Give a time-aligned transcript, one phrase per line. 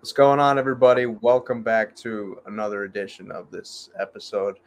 [0.00, 1.04] What's going on, everybody?
[1.04, 4.58] Welcome back to another edition of this episode,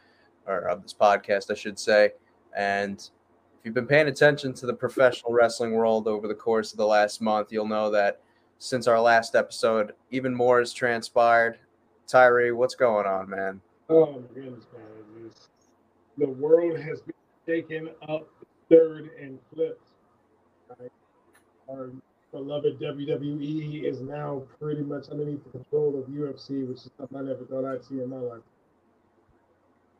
[0.46, 2.12] or of this podcast, I should say.
[2.56, 6.76] And if you've been paying attention to the professional wrestling world over the course of
[6.76, 8.20] the last month, you'll know that
[8.60, 11.58] since our last episode, even more has transpired.
[12.06, 13.60] Tyrie, what's going on, man?
[13.88, 15.26] Oh my goodness, man!
[15.26, 15.48] It's,
[16.16, 17.14] the world has been
[17.44, 18.28] shaken up,
[18.70, 19.88] third and flipped.
[20.78, 20.92] Right?
[21.68, 21.90] Our
[22.34, 27.22] beloved WWE is now pretty much underneath the control of UFC, which is something I
[27.22, 28.42] never thought I'd see in my life.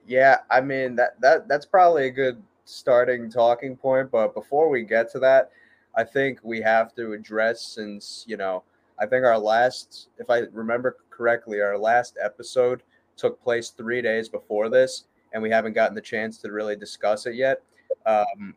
[0.05, 4.11] Yeah, I mean that that that's probably a good starting talking point.
[4.11, 5.52] But before we get to that,
[5.97, 8.64] I think we have to address since you know
[8.98, 12.83] I think our last, if I remember correctly, our last episode
[13.16, 17.27] took place three days before this, and we haven't gotten the chance to really discuss
[17.27, 17.62] it yet.
[18.06, 18.56] Um,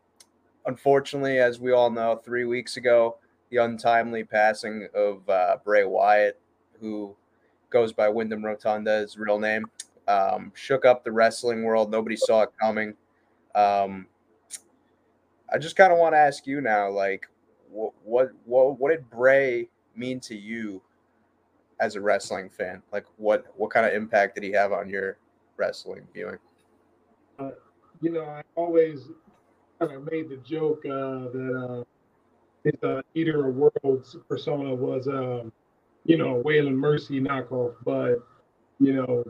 [0.66, 3.18] unfortunately, as we all know, three weeks ago,
[3.50, 6.40] the untimely passing of uh, Bray Wyatt,
[6.80, 7.16] who
[7.70, 9.64] goes by Wyndham Rotunda, his real name,
[10.06, 11.90] um, shook up the wrestling world.
[11.90, 12.94] Nobody saw it coming.
[13.54, 14.06] Um,
[15.52, 17.26] I just kind of want to ask you now, like,
[17.70, 20.82] what, what, what, what did Bray mean to you
[21.80, 22.82] as a wrestling fan?
[22.92, 25.18] Like, what, what kind of impact did he have on your
[25.56, 26.38] wrestling viewing?
[27.38, 27.50] Uh,
[28.00, 29.08] you know, I always
[29.78, 31.84] kind of made the joke uh, that uh,
[32.70, 35.52] his uh, Eater of Worlds persona was, um,
[36.04, 37.74] you know, Waylon Mercy knockoff.
[37.84, 38.16] But,
[38.78, 39.24] you know,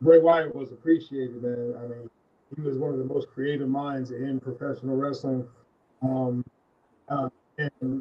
[0.00, 1.74] Bray Wyatt was appreciated, man.
[1.78, 2.10] I mean,
[2.56, 5.46] he was one of the most creative minds in professional wrestling.
[6.02, 6.44] Um,
[7.08, 8.00] uh, and,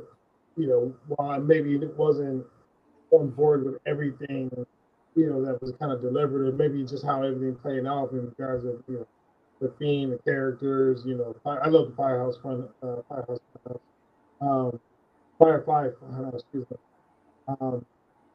[0.58, 2.46] you know, while maybe it wasn't
[3.12, 4.50] on board with everything,
[5.16, 8.66] you know, that was kind of delivered, maybe just how everything played out in regards
[8.66, 9.08] of, you know,
[9.62, 13.40] the theme, the characters, you know, I love the Firehouse Fun, uh, Firehouse
[14.42, 14.80] um,
[15.40, 15.88] Firefly,
[16.18, 16.78] uh, excuse me.
[17.48, 17.86] Um,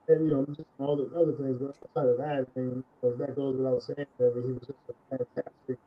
[0.09, 1.59] and you know, just all the other things.
[1.61, 4.95] But outside of that, I mean, that goes without saying that he was just a
[5.11, 5.79] fantastic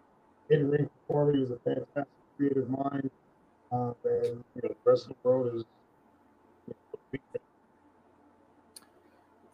[0.50, 1.34] in-ring performer.
[1.34, 2.06] He was a fantastic
[2.38, 3.10] creative mind,
[3.72, 5.64] um, and you know, the rest of the world is.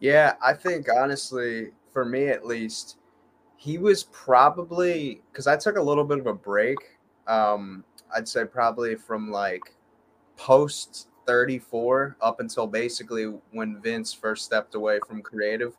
[0.00, 2.98] yeah, I think honestly, for me at least,
[3.56, 6.78] he was probably because I took a little bit of a break.
[7.26, 7.84] Um,
[8.14, 9.74] I'd say probably from like
[10.36, 15.74] post 34 up until basically when Vince first stepped away from creative.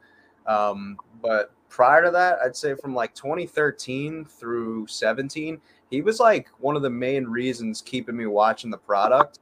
[0.47, 6.49] Um, but prior to that, I'd say from like 2013 through 17, he was like
[6.59, 9.39] one of the main reasons keeping me watching the product.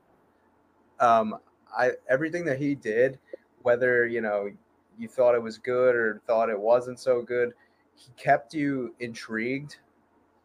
[0.99, 1.37] Um,
[1.75, 3.19] I everything that he did,
[3.63, 4.51] whether you know
[4.97, 7.53] you thought it was good or thought it wasn't so good,
[7.95, 9.77] he kept you intrigued.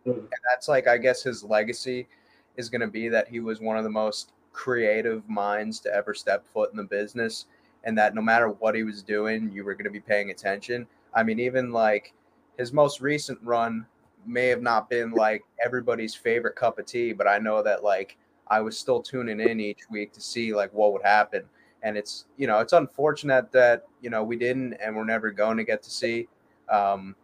[0.06, 0.18] Mm.
[0.18, 2.08] And that's like I guess his legacy
[2.56, 6.12] is going to be that he was one of the most creative minds to ever
[6.12, 7.46] step foot in the business
[7.84, 10.84] and that no matter what he was doing you were going to be paying attention.
[11.14, 12.12] I mean even like
[12.58, 13.86] his most recent run
[14.26, 18.16] may have not been like everybody's favorite cup of tea but i know that like
[18.48, 21.44] i was still tuning in each week to see like what would happen.
[21.84, 25.56] And it's you know it's unfortunate that you know we didn't and we're never going
[25.58, 26.26] to get to see
[26.68, 27.14] um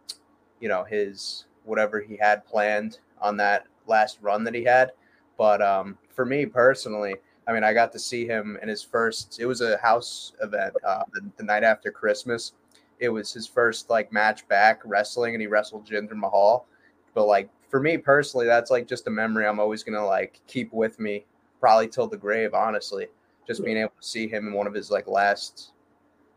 [0.61, 4.93] you know his whatever he had planned on that last run that he had.
[5.37, 7.15] But um for me personally,
[7.47, 9.39] I mean, I got to see him in his first.
[9.39, 12.53] It was a house event uh, the, the, night after Christmas.
[12.99, 16.65] It was his first like match back wrestling, and he wrestled Jinder Mahal.
[17.13, 20.73] But like for me personally, that's like just a memory I'm always gonna like keep
[20.73, 21.25] with me,
[21.59, 22.53] probably till the grave.
[22.53, 23.07] Honestly,
[23.45, 25.71] just being able to see him in one of his like last,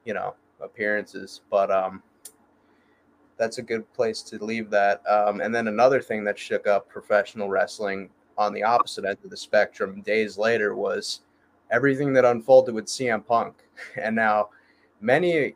[0.05, 1.41] you know, appearances.
[1.51, 2.03] But um,
[3.39, 5.01] that's a good place to leave that.
[5.09, 9.31] Um, and then another thing that shook up professional wrestling on the opposite end of
[9.31, 11.21] the spectrum days later was
[11.71, 13.57] everything that unfolded with CM Punk.
[14.01, 14.49] And now
[15.01, 15.55] many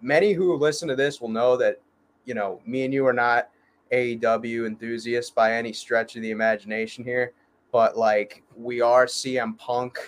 [0.00, 1.80] many who listen to this will know that
[2.24, 3.50] you know me and you are not
[3.92, 7.34] AEW enthusiasts by any stretch of the imagination here,
[7.70, 9.98] but like we are CM Punk.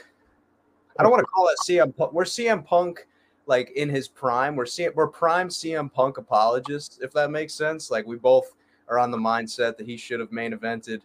[0.99, 2.13] I don't want to call it CM Punk.
[2.13, 3.07] We're CM Punk
[3.47, 4.57] like in his prime.
[4.57, 7.91] We're CM, we're prime CM Punk apologists, if that makes sense.
[7.91, 8.55] Like we both
[8.89, 11.01] are on the mindset that he should have main evented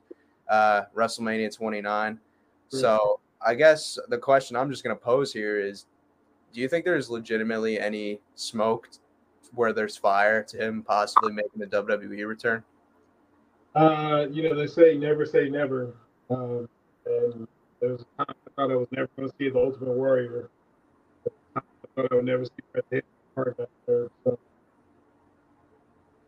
[0.50, 2.13] uh, WrestleMania 29.
[2.13, 2.78] Mm-hmm.
[2.78, 5.86] So I guess the question I'm just going to pose here is
[6.54, 8.90] do you think there's legitimately any smoke
[9.54, 12.63] where there's fire to him possibly making a WWE return?
[13.75, 15.94] Uh, you know, they say never say never.
[16.30, 16.68] Um,
[17.06, 17.48] and
[17.80, 20.50] there was a time I thought I was never going to see the Ultimate Warrior.
[21.56, 21.62] I
[21.96, 23.06] thought I would never see Bret Hit
[23.36, 24.10] part of that.
[24.24, 24.40] So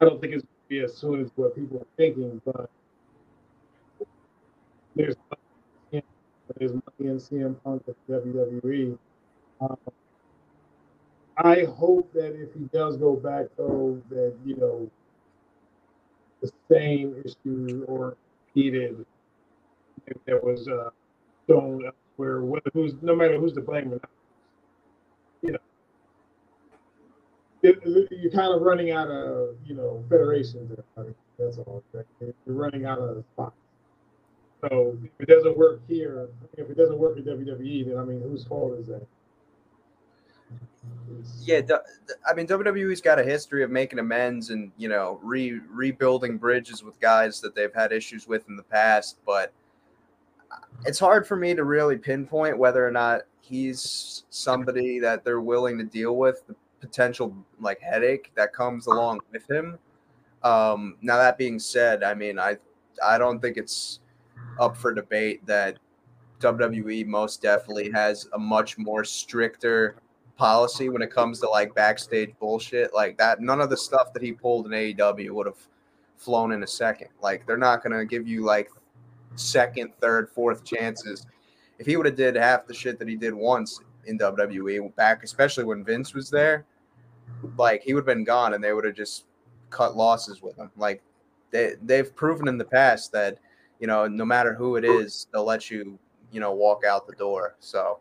[0.02, 2.70] I don't think it's going to be as soon as what people are thinking, but
[4.96, 5.16] there's
[6.58, 8.98] there's money in CM Punk at WWE.
[9.62, 9.78] Um,
[11.38, 14.90] I hope that if he does go back, though, that you know
[16.42, 18.18] the same issue or
[18.48, 19.06] repeated
[20.26, 20.90] that was uh,
[21.48, 22.42] shown where
[22.74, 24.00] who's no matter who's to blame
[25.42, 25.58] you know,
[27.64, 27.78] it,
[28.12, 30.72] you're kind of running out of you know federations.
[31.40, 31.84] That's all.
[31.94, 33.56] You're running out of spots.
[34.62, 38.22] So if it doesn't work here, if it doesn't work at WWE, then I mean,
[38.22, 39.06] whose fault is that?
[41.42, 41.62] Yeah,
[42.30, 46.84] I mean WWE's got a history of making amends and you know re rebuilding bridges
[46.84, 49.52] with guys that they've had issues with in the past, but
[50.86, 55.78] it's hard for me to really pinpoint whether or not he's somebody that they're willing
[55.78, 59.78] to deal with the potential like headache that comes along with him.
[60.44, 62.58] Um, now that being said, I mean I
[63.04, 64.00] I don't think it's
[64.60, 65.78] up for debate that
[66.40, 69.96] WWE most definitely has a much more stricter
[70.38, 73.42] policy when it comes to like backstage bullshit like that.
[73.42, 75.68] None of the stuff that he pulled in AEW would have
[76.18, 77.10] flown in a second.
[77.22, 78.70] Like they're not gonna give you like
[79.36, 81.26] second, third, fourth chances.
[81.80, 85.24] If he would have did half the shit that he did once in WWE back,
[85.24, 86.66] especially when Vince was there,
[87.58, 89.26] like he would have been gone and they would have just
[89.70, 90.72] cut losses with him.
[90.78, 91.02] Like
[91.52, 93.38] they they've proven in the past that
[93.81, 96.00] you know no matter who it is, they'll let you
[96.31, 97.56] you know walk out the door.
[97.60, 98.00] So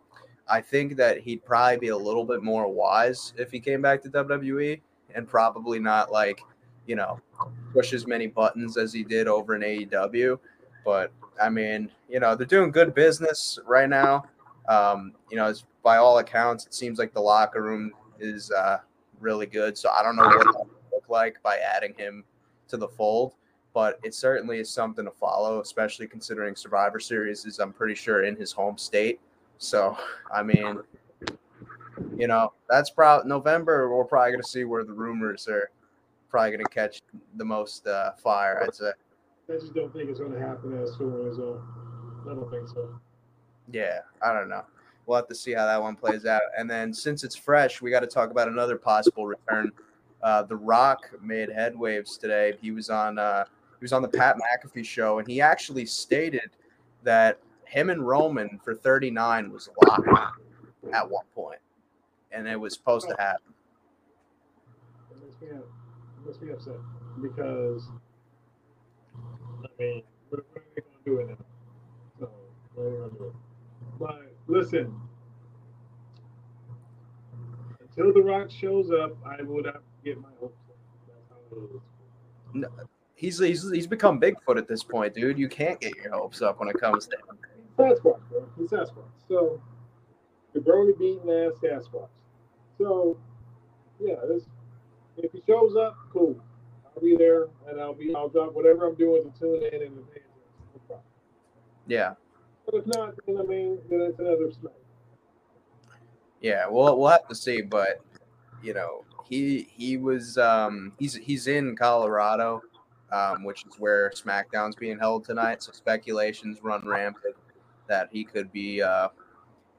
[0.50, 4.02] I think that he'd probably be a little bit more wise if he came back
[4.02, 4.80] to WWE
[5.14, 6.40] and probably not like,
[6.86, 7.20] you know,
[7.72, 10.38] push as many buttons as he did over in AEW.
[10.84, 14.24] But I mean, you know, they're doing good business right now.
[14.68, 18.78] Um, you know, by all accounts, it seems like the locker room is uh,
[19.20, 19.78] really good.
[19.78, 22.24] So I don't know what that would look like by adding him
[22.68, 23.34] to the fold,
[23.72, 28.24] but it certainly is something to follow, especially considering Survivor Series is, I'm pretty sure,
[28.24, 29.20] in his home state.
[29.58, 29.96] So,
[30.32, 30.80] I mean,
[32.16, 33.94] you know, that's probably November.
[33.94, 35.70] We're probably going to see where the rumors are
[36.30, 37.02] probably going to catch
[37.36, 38.62] the most uh, fire.
[38.64, 38.92] I'd say.
[39.48, 41.58] I just don't think it's going to happen as soon as uh,
[42.30, 43.00] I don't think so.
[43.72, 44.64] Yeah, I don't know.
[45.06, 46.42] We'll have to see how that one plays out.
[46.56, 49.72] And then since it's fresh, we got to talk about another possible return.
[50.22, 52.54] Uh, the Rock made headwaves today.
[52.60, 53.44] He was on uh,
[53.80, 56.50] he was on the Pat McAfee show, and he actually stated
[57.02, 60.36] that him and Roman for 39 was locked
[60.92, 61.60] at one point,
[62.30, 63.54] and it was supposed to happen.
[65.40, 66.74] Me, it makes me upset
[67.22, 67.88] because
[69.64, 71.36] I mean, what, what are going to do it now?
[72.18, 72.30] So,
[72.74, 73.34] what are going to do?
[73.98, 74.94] But listen,
[77.80, 80.76] until The Rock shows up, I would have to get my hopes up.
[81.08, 81.80] That's how it is.
[82.52, 82.68] No,
[83.20, 85.38] he's, he's he's become Bigfoot at this point, dude.
[85.38, 87.38] You can't get your hopes up when it comes to him.
[87.78, 88.48] Sasquatch, bro.
[88.58, 89.04] He's Sasquatch.
[89.28, 89.60] So
[90.54, 92.08] the brony beating ass Sasquatch.
[92.78, 93.18] So
[94.00, 94.44] yeah, this,
[95.18, 96.42] if he shows up, cool.
[96.86, 99.96] I'll be there and I'll be I'll drop whatever I'm doing to tune in and
[99.98, 100.20] the
[100.88, 101.00] no.
[101.86, 102.14] Yeah.
[102.64, 104.72] But if not, then I mean then it's another smack.
[106.40, 108.00] Yeah, well we'll have to see, but
[108.62, 112.62] you know, he he was um he's he's in Colorado,
[113.12, 115.62] um, which is where SmackDown's being held tonight.
[115.62, 117.36] So speculations run rampant
[117.88, 119.08] that he could be uh,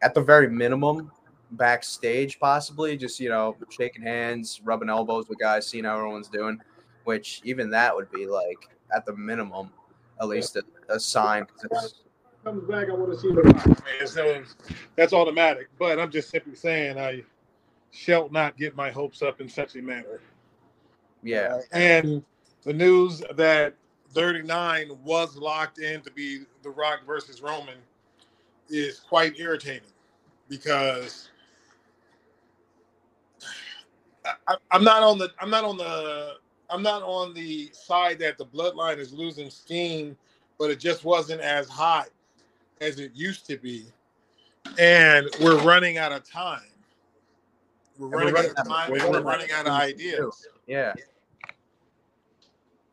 [0.02, 1.12] at the very minimum
[1.52, 6.60] backstage, possibly just you know shaking hands, rubbing elbows with guys, seeing how everyone's doing.
[7.04, 9.72] Which even that would be like at the minimum,
[10.20, 11.48] at least a, a sign.
[12.44, 14.08] Comes back, I want to see the rock, man.
[14.08, 14.44] So
[14.96, 15.68] that's automatic.
[15.78, 17.24] But I'm just simply saying, I
[17.92, 20.22] shall not get my hopes up in such a manner.
[21.22, 21.60] Yeah.
[21.72, 22.24] Uh, and
[22.64, 23.76] the news that
[24.14, 27.78] 39 was locked in to be The Rock versus Roman
[28.70, 29.90] is quite irritating
[30.50, 31.30] because
[34.48, 36.36] I, am not on the I'm not on the
[36.70, 40.16] I'm not on the side that the bloodline is losing steam,
[40.58, 42.10] but it just wasn't as hot
[42.80, 43.86] as it used to be,
[44.78, 46.62] and we're running out of time.
[47.98, 48.92] We're running, we're running out of time.
[48.92, 50.48] We're running out of ideas.
[50.68, 50.94] Yeah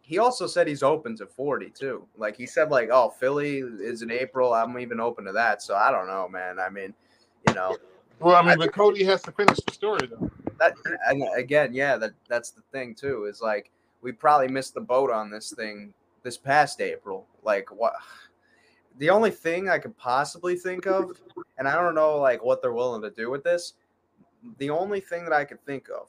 [0.08, 2.06] he also said he's open to 40 too.
[2.16, 4.54] Like he said, like, oh, Philly is in April.
[4.54, 5.60] I'm even open to that.
[5.60, 6.58] So I don't know, man.
[6.58, 6.94] I mean,
[7.46, 7.76] you know.
[8.18, 10.30] Well, I mean, I but Cody has to finish the story though.
[10.58, 10.72] That
[11.08, 13.26] and uh, again, yeah, that that's the thing too.
[13.26, 17.26] Is like we probably missed the boat on this thing this past April.
[17.44, 17.92] Like what?
[18.96, 21.20] The only thing I could possibly think of,
[21.58, 23.74] and I don't know like what they're willing to do with this.
[24.56, 26.08] The only thing that I could think of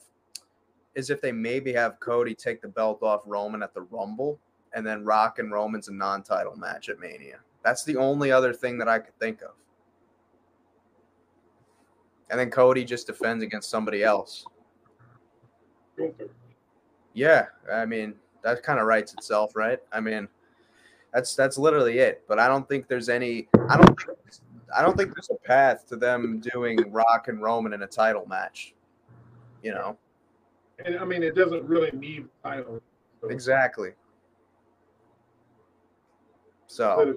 [0.94, 4.38] is if they maybe have Cody take the belt off Roman at the Rumble
[4.74, 7.38] and then Rock and Roman's a non title match at Mania.
[7.64, 9.52] That's the only other thing that I could think of.
[12.30, 14.44] And then Cody just defends against somebody else.
[17.12, 19.78] Yeah, I mean that kind of writes itself, right?
[19.92, 20.28] I mean,
[21.12, 22.22] that's that's literally it.
[22.28, 23.48] But I don't think there's any.
[23.68, 23.98] I don't.
[24.76, 28.26] I don't think there's a path to them doing Rock and Roman in a title
[28.26, 28.74] match.
[29.62, 29.98] You know.
[30.84, 32.80] And I mean, it doesn't really need title.
[33.20, 33.28] So.
[33.28, 33.90] Exactly.
[36.66, 37.16] So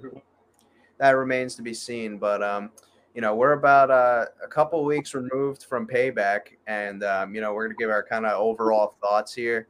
[0.97, 2.17] that remains to be seen.
[2.17, 2.71] But um,
[3.13, 7.53] you know, we're about uh, a couple weeks removed from payback, and um, you know,
[7.53, 9.67] we're gonna give our kind of overall thoughts here,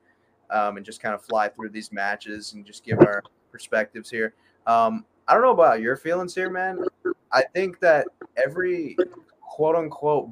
[0.50, 3.22] um, and just kind of fly through these matches and just give our
[3.52, 4.34] perspectives here.
[4.68, 6.86] Um, I don't know about your feelings here, man.
[7.32, 8.08] I think that
[8.44, 8.96] every
[9.42, 10.30] quote unquote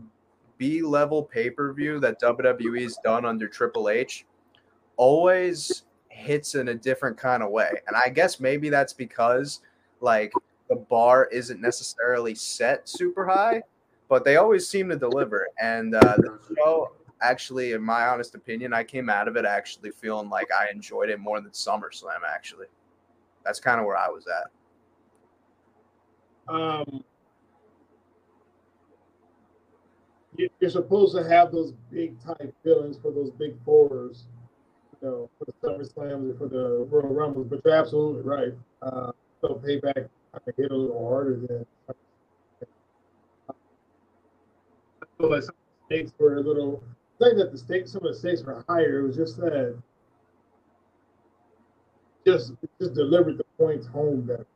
[0.62, 4.28] B level pay per view that WWE's done under Triple H
[4.96, 7.72] always hits in a different kind of way.
[7.88, 9.62] And I guess maybe that's because
[10.02, 10.32] like
[10.70, 13.64] the bar isn't necessarily set super high,
[14.08, 15.48] but they always seem to deliver.
[15.60, 16.92] And uh, the show,
[17.24, 21.10] actually, in my honest opinion, I came out of it actually feeling like I enjoyed
[21.10, 22.20] it more than SummerSlam.
[22.32, 22.68] Actually,
[23.44, 26.54] that's kind of where I was at.
[26.54, 27.04] Um,
[30.60, 34.26] you're supposed to have those big type feelings for those big fours
[35.02, 38.54] you know, for the Summer Slams and for the Royal Rumbles, but you're absolutely right.
[38.82, 41.66] Uh, so payback of hit a little harder than.
[43.50, 43.54] I
[45.18, 45.44] feel like
[45.88, 46.84] stakes were a little.
[47.20, 49.00] Like that the stakes, some of the stakes were higher.
[49.00, 49.78] It was just that,
[52.26, 54.48] just just delivered the points home better.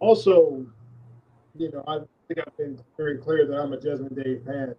[0.00, 0.66] Also,
[1.56, 4.74] you know, I think I've been very clear that I'm a Judgment Day fan.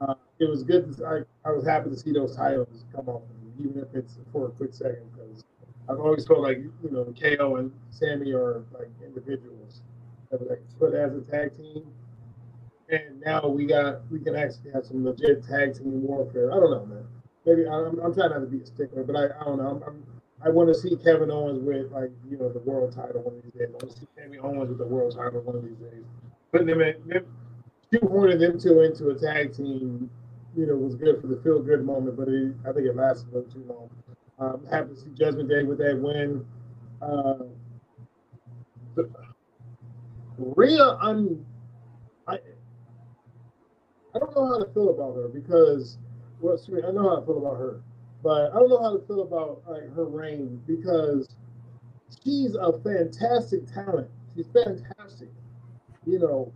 [0.00, 0.94] Uh, it was good.
[1.06, 3.22] I, I was happy to see those titles come off,
[3.58, 5.44] even if it's for a quick second, because
[5.88, 9.80] I've always felt like you know KO and Sammy are like individuals
[10.30, 11.84] like put as a tag team,
[12.90, 16.52] and now we got we can actually have some legit tag team warfare.
[16.52, 17.04] I don't know, man.
[17.46, 19.68] Maybe I'm, I'm trying not to be a stickler, but I, I don't know.
[19.68, 20.04] I'm, I'm,
[20.44, 23.42] i want to see Kevin Owens with like you know the world title one of
[23.42, 23.68] these days.
[23.68, 26.04] I want to see Kevin Owens with the world title one of these days.
[26.52, 26.94] Putting them in,
[27.92, 30.10] shoehorning them two into a tag team,
[30.56, 33.32] you know, was good for the feel good moment, but it, I think it lasted
[33.32, 33.90] a little too long.
[34.38, 36.44] Um, happy to see Judgment Day with that win.
[37.02, 37.44] Uh,
[40.38, 41.44] Rhea, I'm,
[42.26, 42.38] I,
[44.14, 45.98] I don't know how to feel about her because,
[46.40, 47.82] well, I know how to feel about her,
[48.22, 51.28] but I don't know how to feel about like her reign because
[52.24, 54.08] she's a fantastic talent.
[54.34, 55.28] She's fantastic,
[56.08, 56.52] you know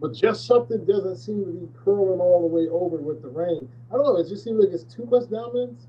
[0.00, 3.66] but just something doesn't seem to be curling all the way over with the rain.
[3.90, 4.16] I don't know.
[4.16, 5.86] It just seems like it's too much dominance.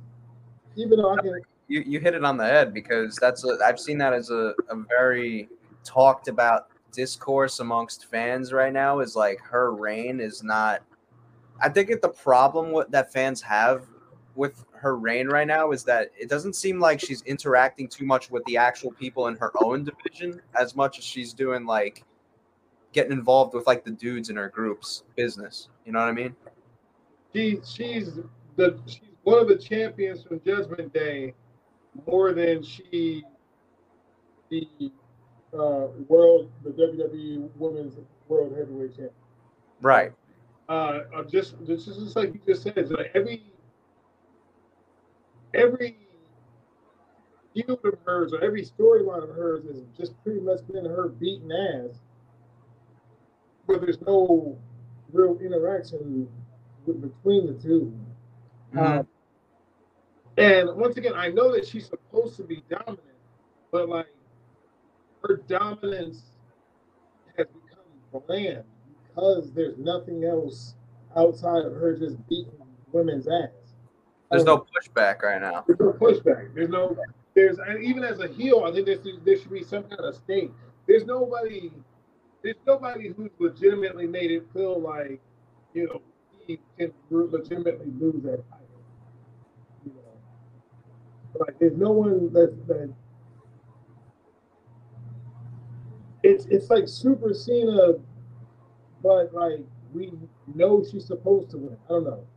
[0.78, 1.42] Even though I can.
[1.68, 4.54] You, you hit it on the head because that's a, I've seen that as a,
[4.70, 5.50] a very
[5.84, 10.82] talked about discourse amongst fans right now is like her reign is not.
[11.60, 13.86] I think that the problem that fans have
[14.36, 18.30] with her reign right now is that it doesn't seem like she's interacting too much
[18.30, 22.06] with the actual people in her own division as much as she's doing like
[22.96, 25.68] getting involved with like the dudes in her group's business.
[25.86, 26.36] You know what I mean?
[27.34, 28.18] She she's
[28.56, 31.34] the she's one of the champions from Judgment Day
[32.08, 33.24] more than she
[34.50, 34.68] the
[35.54, 37.98] uh, world the WWE Women's
[38.30, 39.12] World Heavyweight Champion.
[39.82, 40.14] Right.
[40.70, 41.00] Uh,
[41.30, 43.44] just just just like you just said, like every
[45.54, 45.98] every
[47.54, 51.52] feud of hers or every storyline of hers has just pretty much been her beating
[51.52, 52.00] ass
[53.68, 54.58] but there's no
[55.12, 56.28] real interaction
[56.86, 57.94] with, between the 2
[58.74, 58.80] mm-hmm.
[58.80, 59.08] um,
[60.38, 63.00] and once again, I know that she's supposed to be dominant,
[63.72, 64.08] but like
[65.24, 66.24] her dominance
[67.38, 68.64] has become bland
[69.08, 70.76] because there's nothing else
[71.16, 72.52] outside of her just beating
[72.92, 73.50] women's ass.
[74.30, 75.64] There's um, no pushback right now.
[75.68, 76.54] There's no pushback.
[76.54, 76.98] There's no.
[77.34, 80.16] There's and even as a heel, I think there there should be some kind of
[80.16, 80.52] stake.
[80.88, 81.72] There's nobody
[82.46, 85.20] there's nobody who's legitimately made it feel like,
[85.74, 86.02] you know,
[86.46, 88.84] he can legitimately lose that title.
[89.84, 92.94] You know, like there's no one that's that.
[96.22, 97.94] It's it's like Super Cena,
[99.02, 99.62] but like
[99.92, 100.14] we
[100.54, 101.78] know she's supposed to win.
[101.88, 102.28] I don't know,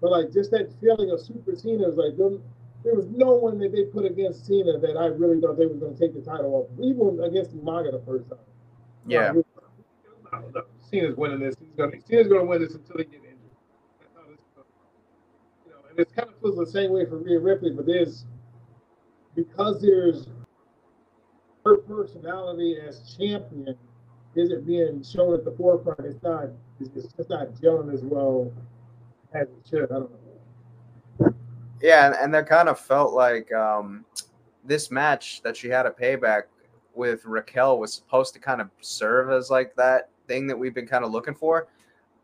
[0.00, 2.42] but like just that feeling of Super Cena is like them,
[2.84, 5.74] there was no one that they put against Cena that I really thought they were
[5.74, 6.68] going to take the title off.
[6.82, 8.38] Even against Umaga the first time.
[9.06, 9.32] Yeah.
[9.32, 9.44] Know.
[10.88, 11.54] Cena's winning this.
[11.60, 13.38] He's gonna Cena's gonna win this until he get injured.
[14.00, 14.38] That's how this.
[15.66, 18.24] You know, and it kind of feels the same way for Rhea Ripley, but there's
[19.34, 20.28] because there's
[21.64, 23.76] her personality as champion
[24.34, 26.00] isn't being shown at the forefront.
[26.00, 26.46] It's not
[26.80, 28.52] it's, it's not gelling as well
[29.34, 29.90] as it should.
[29.90, 31.34] I don't know.
[31.80, 34.04] Yeah, and, and that kind of felt like um,
[34.64, 36.44] this match that she had a payback
[36.94, 40.86] with Raquel was supposed to kind of serve as like that thing that we've been
[40.86, 41.66] kind of looking for.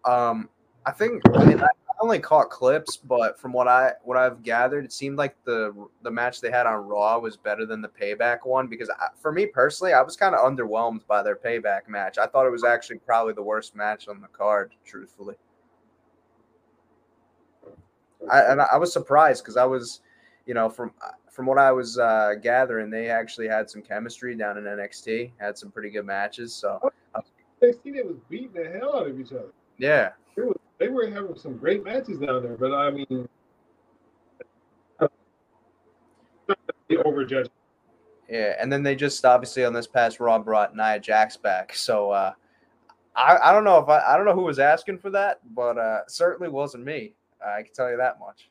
[0.05, 0.49] Um,
[0.87, 1.69] I think I mean I
[2.01, 6.11] only caught clips, but from what I what I've gathered, it seemed like the the
[6.11, 9.47] match they had on Raw was better than the Payback one because I, for me
[9.47, 12.19] personally, I was kind of underwhelmed by their Payback match.
[12.19, 15.37] I thought it was actually probably the worst match on the card, truthfully.
[18.31, 20.01] I, and I was surprised because I was,
[20.47, 20.93] you know, from
[21.31, 25.59] from what I was uh, gathering, they actually had some chemistry down in NXT, had
[25.59, 26.55] some pretty good matches.
[26.55, 26.81] So
[27.65, 29.53] NXT they was beating the hell out of each other.
[29.79, 33.29] Yeah, was, they were having some great matches down there, but I mean,
[36.91, 37.49] overjudging.
[38.29, 41.75] Yeah, and then they just obviously on this past Raw brought Nia Jax back.
[41.75, 42.33] So uh,
[43.15, 45.79] I I don't know if I I don't know who was asking for that, but
[45.79, 47.15] uh, certainly wasn't me.
[47.45, 48.51] I can tell you that much.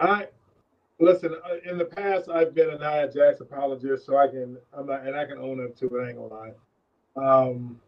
[0.00, 0.26] I
[1.00, 1.34] listen.
[1.44, 5.06] Uh, in the past, I've been a Nia Jax apologist, so I can I'm not,
[5.06, 6.02] and I can own up to it.
[6.02, 6.52] I ain't gonna lie.
[7.16, 7.80] Um,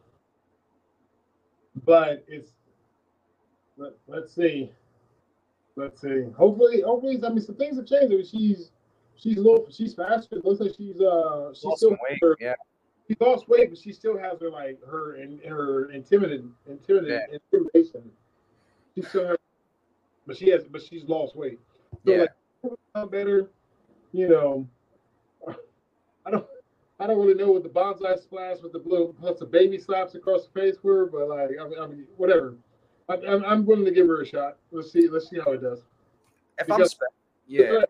[1.84, 2.50] but it's
[3.76, 4.70] let, let's see,
[5.76, 6.24] let's see.
[6.36, 8.12] Hopefully, hopefully, I mean, some things have changed.
[8.12, 8.70] I mean, she's
[9.16, 10.36] she's a little, she's faster.
[10.36, 12.54] It looks like she's uh, she's still weight, her, yeah.
[13.08, 17.38] She lost weight, but she still has her like her and her intimidating, intimidating yeah.
[17.52, 18.10] intimidation.
[18.94, 19.36] She still has,
[20.26, 21.58] but she has, but she's lost weight.
[22.04, 22.20] So yeah.
[22.22, 22.30] like,
[23.10, 23.50] better,
[24.12, 24.68] you know.
[26.24, 26.46] I don't.
[27.00, 30.14] I don't really know what the banzai splash with the blue plus the baby slaps
[30.14, 32.54] across the face were, but like I mean, I mean whatever.
[33.08, 34.58] I, am I'm willing to give her a shot.
[34.70, 35.08] Let's see.
[35.08, 35.80] Let's see how it does.
[36.58, 37.84] If because, I'm spe- yeah,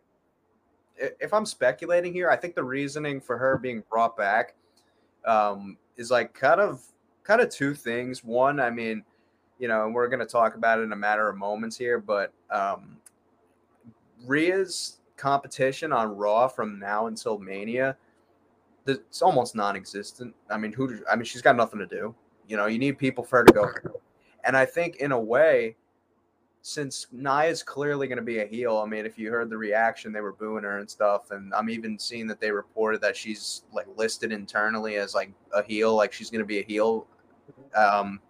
[0.97, 4.55] if I'm speculating here, I think the reasoning for her being brought back
[5.27, 6.83] um, is like kind of
[7.25, 8.25] kind of two things.
[8.25, 9.05] One, I mean,
[9.59, 11.99] you know, and we're going to talk about it in a matter of moments here,
[11.99, 12.97] but um,
[14.27, 17.97] Rhea's competition on Raw from now until Mania
[18.87, 20.35] it's almost non-existent.
[20.51, 20.99] I mean, who?
[21.11, 22.15] I mean, she's got nothing to do.
[22.49, 23.71] You know, you need people for her to go.
[24.45, 25.77] And I think in a way,
[26.63, 30.13] since Nia's clearly going to be a heel, I mean, if you heard the reaction,
[30.13, 31.31] they were booing her and stuff.
[31.31, 35.63] And I'm even seeing that they reported that she's like listed internally as like a
[35.63, 37.07] heel, like she's going to be a heel.
[37.77, 38.21] Um,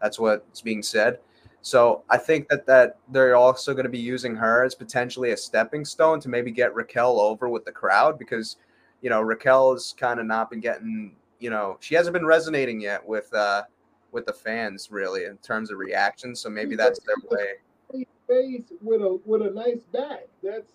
[0.00, 1.18] that's what's being said.
[1.60, 5.36] So I think that that they're also going to be using her as potentially a
[5.36, 8.56] stepping stone to maybe get Raquel over with the crowd because
[9.00, 12.80] you know, Raquel has kind of not been getting, you know, she hasn't been resonating
[12.80, 13.62] yet with uh
[14.10, 16.34] with the fans really in terms of reaction.
[16.34, 18.06] So maybe that's their way.
[18.26, 20.26] Face with a with a nice back.
[20.42, 20.72] That's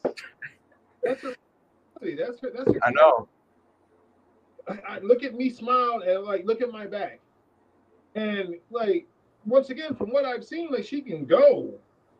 [1.03, 1.35] that's a
[2.01, 3.27] that's her, that's her I know.
[4.67, 7.19] I, I look at me smile and like look at my back,
[8.15, 9.05] and like
[9.45, 11.73] once again from what I've seen, like she can go.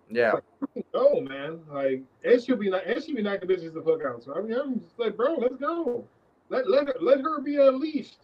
[0.09, 0.33] Yeah.
[0.75, 1.59] Like, go, man.
[1.71, 4.23] Like, and she'll be like, and she'll be knocking bitches the fuck out.
[4.23, 6.05] So I mean, I'm just like, bro, let's go.
[6.49, 8.19] Let let her let her be unleashed.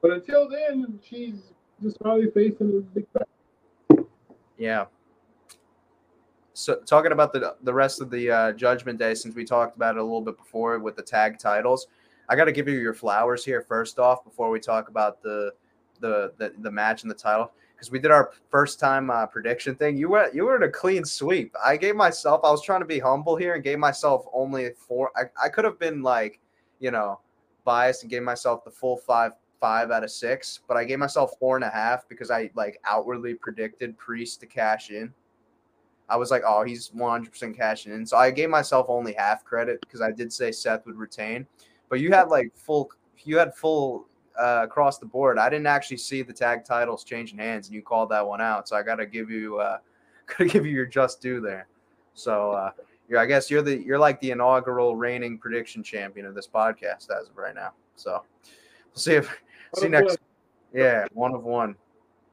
[0.00, 4.06] But until then, she's just probably facing a big fight.
[4.58, 4.86] Yeah.
[6.52, 9.96] So talking about the the rest of the uh, Judgment Day, since we talked about
[9.96, 11.88] it a little bit before with the tag titles,
[12.28, 15.52] I got to give you your flowers here first off before we talk about the
[16.00, 17.52] the the, the match and the title
[17.84, 19.96] because we did our first time uh, prediction thing.
[19.96, 21.54] You were you were in a clean sweep.
[21.62, 22.40] I gave myself.
[22.42, 25.10] I was trying to be humble here and gave myself only four.
[25.14, 26.40] I, I could have been like,
[26.80, 27.20] you know,
[27.64, 31.32] biased and gave myself the full five five out of six, but I gave myself
[31.38, 35.12] four and a half because I like outwardly predicted Priest to cash in.
[36.08, 38.04] I was like, oh, he's 100% cashing in.
[38.04, 41.46] So I gave myself only half credit because I did say Seth would retain.
[41.88, 42.90] But you had like full,
[43.24, 44.06] you had full
[44.40, 45.38] uh, across the board.
[45.38, 48.68] I didn't actually see the tag titles changing hands, and you called that one out.
[48.68, 49.78] So I got to give you, uh,
[50.26, 51.68] got to give you your just due there.
[52.14, 52.70] So uh,
[53.08, 57.10] you're, I guess you're the you're like the inaugural reigning prediction champion of this podcast
[57.10, 57.72] as of right now.
[57.96, 58.22] So
[58.86, 59.28] we'll see if
[59.72, 60.08] one see next.
[60.08, 60.16] One.
[60.72, 61.76] Yeah, one of one.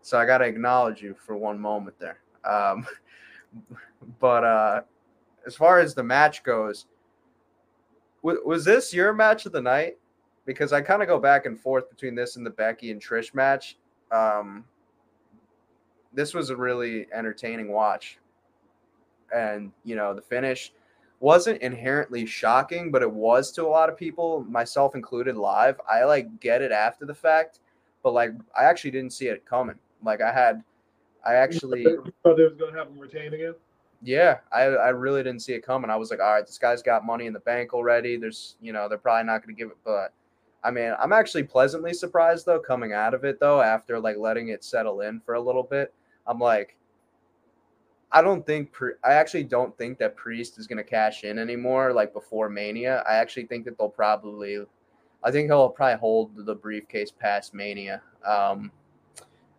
[0.02, 2.20] So I got to acknowledge you for one moment there.
[2.44, 2.88] Um,
[4.20, 4.82] but uh,
[5.46, 6.88] as far as the match goes,
[8.24, 9.98] w- was this your match of the night?
[10.46, 13.34] Because I kind of go back and forth between this and the Becky and Trish
[13.34, 13.78] match.
[14.12, 14.66] Um,
[16.14, 18.20] this was a really entertaining watch,
[19.34, 20.74] and you know the finish
[21.20, 25.80] wasn't inherently shocking, but it was to a lot of people, myself included, live.
[25.90, 27.60] I like get it after the fact,
[28.04, 29.78] but like I actually didn't see it coming.
[30.04, 30.64] Like I had,
[31.26, 31.84] I actually
[32.24, 33.54] thought they was gonna have him retain again.
[34.04, 35.92] Yeah, I, I really didn't see it coming.
[35.92, 38.18] I was like, all right, this guy's got money in the bank already.
[38.18, 40.12] There's, you know, they're probably not going to give it, but
[40.64, 44.50] I mean, I'm actually pleasantly surprised though coming out of it though after like letting
[44.50, 45.94] it settle in for a little bit.
[46.28, 46.78] I'm like
[48.12, 51.94] I don't think I actually don't think that Priest is going to cash in anymore
[51.94, 53.04] like before Mania.
[53.08, 54.60] I actually think that they'll probably
[55.24, 58.02] I think he'll probably hold the briefcase past Mania.
[58.26, 58.72] Um,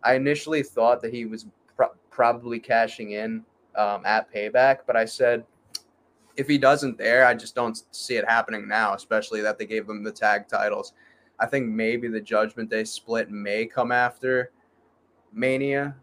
[0.03, 3.43] I initially thought that he was pro- probably cashing in
[3.75, 5.45] um, at Payback, but I said
[6.35, 9.87] if he doesn't there, I just don't see it happening now, especially that they gave
[9.87, 10.93] them the tag titles.
[11.39, 14.51] I think maybe the Judgment Day split may come after
[15.31, 15.95] Mania,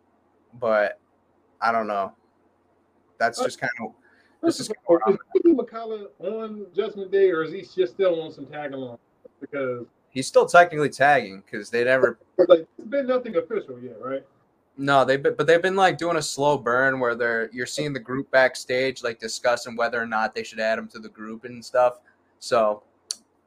[0.59, 0.99] but
[1.61, 2.13] I don't know.
[3.19, 3.93] That's uh, just kind of.
[4.43, 4.75] This is, is
[5.45, 8.99] McCullough on Judgment Day, or is he just still on some tag along?
[9.41, 12.19] Because he's still technically tagging because they never.
[12.49, 14.25] Like, it's been nothing official yet, right?
[14.81, 17.93] No, they've been, but they've been like doing a slow burn where they're you're seeing
[17.93, 21.45] the group backstage like discussing whether or not they should add them to the group
[21.45, 21.99] and stuff.
[22.39, 22.83] So,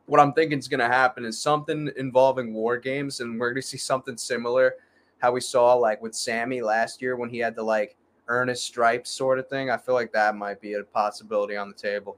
[0.05, 3.63] what I'm thinking is going to happen is something involving war games, and we're going
[3.63, 4.75] to see something similar
[5.17, 7.95] how we saw like with Sammy last year when he had to like
[8.27, 9.71] earn his stripes sort of thing.
[9.71, 12.17] I feel like that might be a possibility on the table.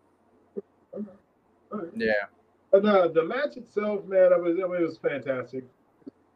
[0.93, 1.05] Okay.
[1.69, 1.87] Right.
[1.95, 2.13] Yeah.
[2.69, 5.63] But uh, the match itself, man, I was, I mean, it was fantastic.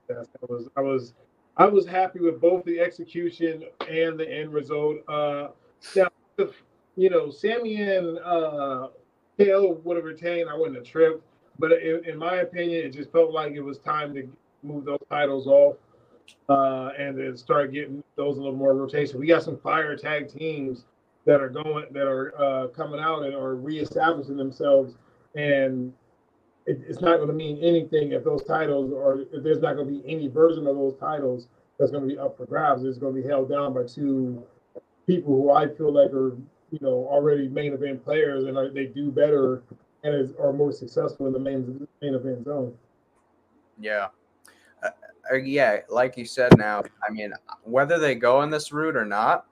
[0.09, 1.13] I was, I was,
[1.59, 4.97] I was happy with both the execution and the end result.
[5.09, 5.49] Uh,
[5.93, 6.63] now, if,
[6.95, 8.87] you know, Sammy and uh,
[9.37, 11.21] would have retained, I wouldn't have tripped.
[11.59, 14.25] But in, in my opinion, it just felt like it was time to
[14.63, 15.75] move those titles off
[16.47, 19.19] uh, and then start getting those a little more rotation.
[19.19, 20.85] We got some fire tag teams
[21.25, 24.95] that are going that are uh, coming out and are reestablishing themselves,
[25.35, 25.93] and
[26.69, 29.87] it, it's not going to mean anything if those titles or if there's not going
[29.87, 31.47] to be any version of those titles
[31.79, 32.83] that's going to be up for grabs.
[32.83, 34.43] It's going to be held down by two
[35.07, 36.37] people who I feel like are
[36.71, 39.63] you know already main event players and are, they do better
[40.03, 42.75] and is, are more successful in the main main event zone.
[43.79, 44.09] Yeah,
[44.83, 49.05] uh, yeah, like you said now, I mean, whether they go in this route or
[49.05, 49.47] not,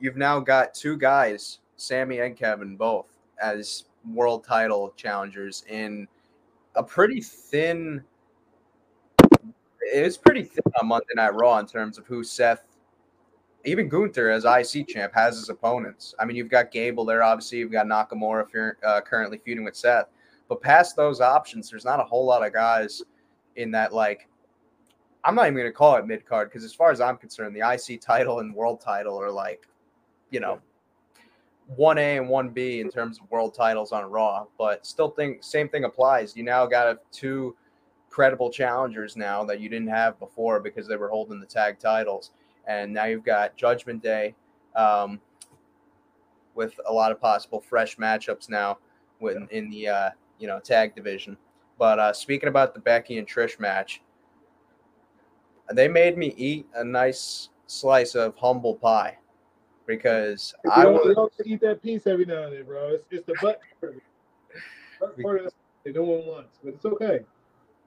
[0.00, 3.06] you've now got two guys, Sammy and Kevin, both
[3.40, 6.08] as world title challengers in
[6.74, 8.02] a pretty thin.
[9.92, 12.64] It was pretty thin on Monday Night Raw in terms of who Seth,
[13.64, 16.14] even Gunther as IC champ has his opponents.
[16.18, 17.58] I mean, you've got Gable there, obviously.
[17.58, 20.06] You've got Nakamura uh, currently feuding with Seth,
[20.48, 23.02] but past those options, there's not a whole lot of guys
[23.56, 24.28] in that like.
[25.24, 27.54] I'm not even going to call it mid card because, as far as I'm concerned,
[27.54, 29.68] the IC title and world title are like,
[30.30, 30.71] you know, yeah
[31.78, 35.84] 1A and 1B in terms of world titles on Raw, but still think same thing
[35.84, 36.36] applies.
[36.36, 37.56] You now got two
[38.10, 42.30] credible challengers now that you didn't have before because they were holding the tag titles.
[42.66, 44.34] And now you've got Judgment Day
[44.76, 45.20] um,
[46.54, 48.78] with a lot of possible fresh matchups now
[49.50, 51.36] in the uh, you know tag division.
[51.78, 54.02] But uh, speaking about the Becky and Trish match,
[55.72, 59.16] they made me eat a nice slice of humble pie
[59.86, 62.90] because you I don't, was, eat that piece every now and then, bro.
[62.90, 63.60] It's, it's the butt
[65.22, 65.52] part of
[65.84, 67.20] they no one wants, but it's okay.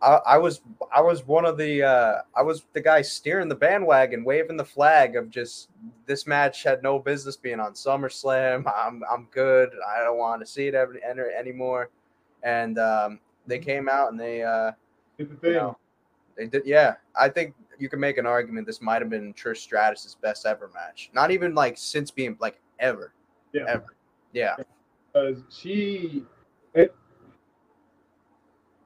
[0.02, 0.62] I, I, was
[0.94, 4.66] I was one of the uh, I was the guy steering the bandwagon, waving the
[4.66, 5.70] flag of just
[6.06, 8.72] this match had no business being on SummerSlam.
[8.76, 9.70] I'm I'm good.
[9.88, 11.90] I don't want to see it ever enter anymore.
[12.44, 13.66] And um, they mm-hmm.
[13.66, 14.72] came out and they uh,
[15.18, 15.78] you know,
[16.38, 16.64] they did.
[16.66, 20.46] Yeah, I think you can make an argument this might have been Trish Stratus's best
[20.46, 21.10] ever match.
[21.14, 23.14] Not even like since being like ever.
[23.54, 23.66] Yeah.
[23.68, 23.96] Ever.
[24.34, 24.56] Yeah.
[25.14, 26.26] Because she
[26.74, 26.94] it,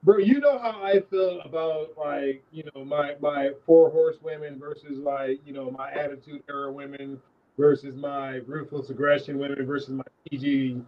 [0.04, 4.60] bro, you know how I feel about like, you know, my my four horse women
[4.60, 7.20] versus like, you know, my attitude era women
[7.58, 10.82] versus my ruthless aggression women versus my PG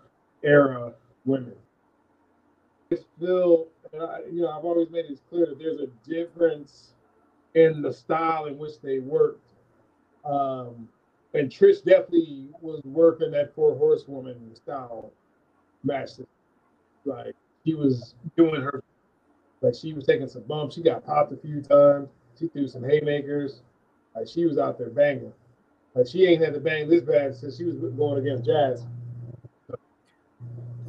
[0.44, 0.94] era
[1.26, 1.56] women.
[2.92, 3.68] It's still,
[4.32, 6.94] you know, I've always made it clear that there's a difference
[7.56, 9.54] in the style in which they worked.
[10.26, 10.88] Um,
[11.34, 15.12] and Trish definitely was working that four horsewoman style
[15.84, 16.12] match.
[17.06, 17.36] Like
[17.66, 18.84] she was doing her,
[19.62, 20.76] like she was taking some bumps.
[20.76, 22.10] She got popped a few times.
[22.40, 23.62] She threw some haymakers.
[24.16, 25.34] Like she was out there banging.
[25.96, 28.86] Like she ain't had to bang this bad since she was going against Jazz.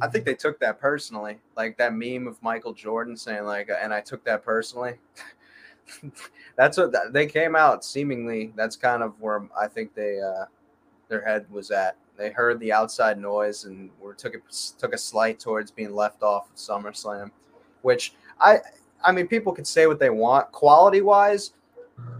[0.01, 3.93] I think they took that personally, like that meme of Michael Jordan saying like, and
[3.93, 4.95] I took that personally.
[6.55, 8.53] that's what they came out seemingly.
[8.55, 10.45] That's kind of where I think they uh,
[11.09, 11.97] their head was at.
[12.17, 14.39] They heard the outside noise and were took a,
[14.77, 17.31] took a slight towards being left off of SummerSlam,
[17.81, 18.59] which I
[19.03, 21.53] I mean people can say what they want quality wise,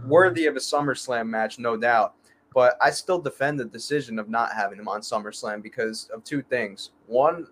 [0.06, 2.14] worthy of a SummerSlam match, no doubt.
[2.52, 6.40] But I still defend the decision of not having them on SummerSlam because of two
[6.40, 6.90] things.
[7.08, 7.48] One,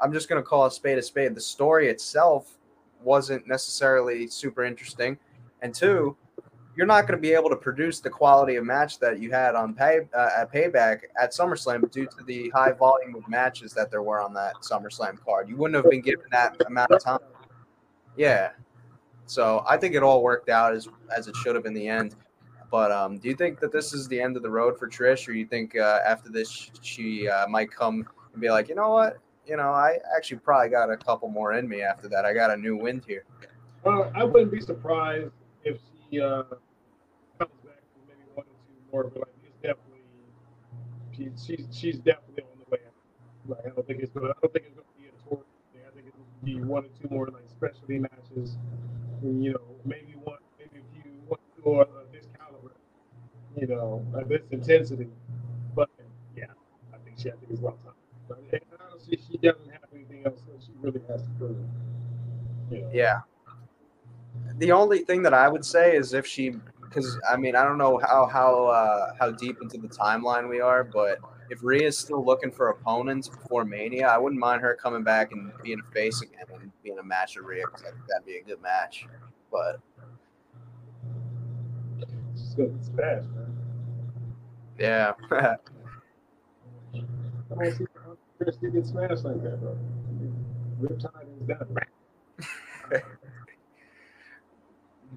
[0.00, 1.34] I'm just going to call a spade a spade.
[1.34, 2.56] The story itself
[3.02, 5.18] wasn't necessarily super interesting.
[5.62, 6.16] And two,
[6.78, 9.56] you're not going to be able to produce the quality of match that you had
[9.56, 13.90] on pay uh, at Payback at SummerSlam due to the high volume of matches that
[13.90, 15.48] there were on that SummerSlam card.
[15.48, 17.18] You wouldn't have been given that amount of time.
[18.16, 18.50] Yeah.
[19.26, 22.14] So I think it all worked out as as it should have in the end.
[22.70, 25.26] But um, do you think that this is the end of the road for Trish,
[25.26, 28.90] or you think uh, after this she uh, might come and be like, you know
[28.90, 32.24] what, you know, I actually probably got a couple more in me after that.
[32.24, 33.24] I got a new wind here.
[33.82, 35.32] Well, I wouldn't be surprised
[36.16, 36.42] uh,
[37.38, 40.02] comes back maybe one or two more, but like it's definitely
[41.14, 42.94] she, she's she's definitely on the way out.
[43.48, 45.42] Like I don't think it's gonna I don't think it's gonna be a tour
[45.72, 45.82] thing.
[45.86, 48.56] I think it's gonna be one or two more like specialty matches.
[49.22, 52.72] You know, maybe one maybe a few one or uh, this caliber,
[53.56, 55.08] you know, at this intensity.
[55.74, 55.90] But
[56.36, 56.46] yeah,
[56.94, 57.94] I think she I think it's about time.
[58.28, 58.40] But
[58.92, 61.56] honestly she doesn't have anything else that she really has to prove.
[62.70, 62.90] You know.
[62.92, 63.20] Yeah.
[64.58, 66.50] The only thing that I would say is if she,
[66.82, 70.60] because I mean I don't know how how uh, how deep into the timeline we
[70.60, 71.18] are, but
[71.50, 75.52] if Rhea's still looking for opponents before Mania, I wouldn't mind her coming back and
[75.62, 78.36] being a face again and being a match of Rhea because I think that'd be
[78.36, 79.06] a good match.
[79.50, 79.80] But
[82.34, 82.74] It's good.
[82.78, 83.54] It's fast, man.
[84.78, 85.56] yeah, I
[87.54, 89.76] don't see how Chris did get smashed like that, bro.
[90.80, 93.02] Riptide is done.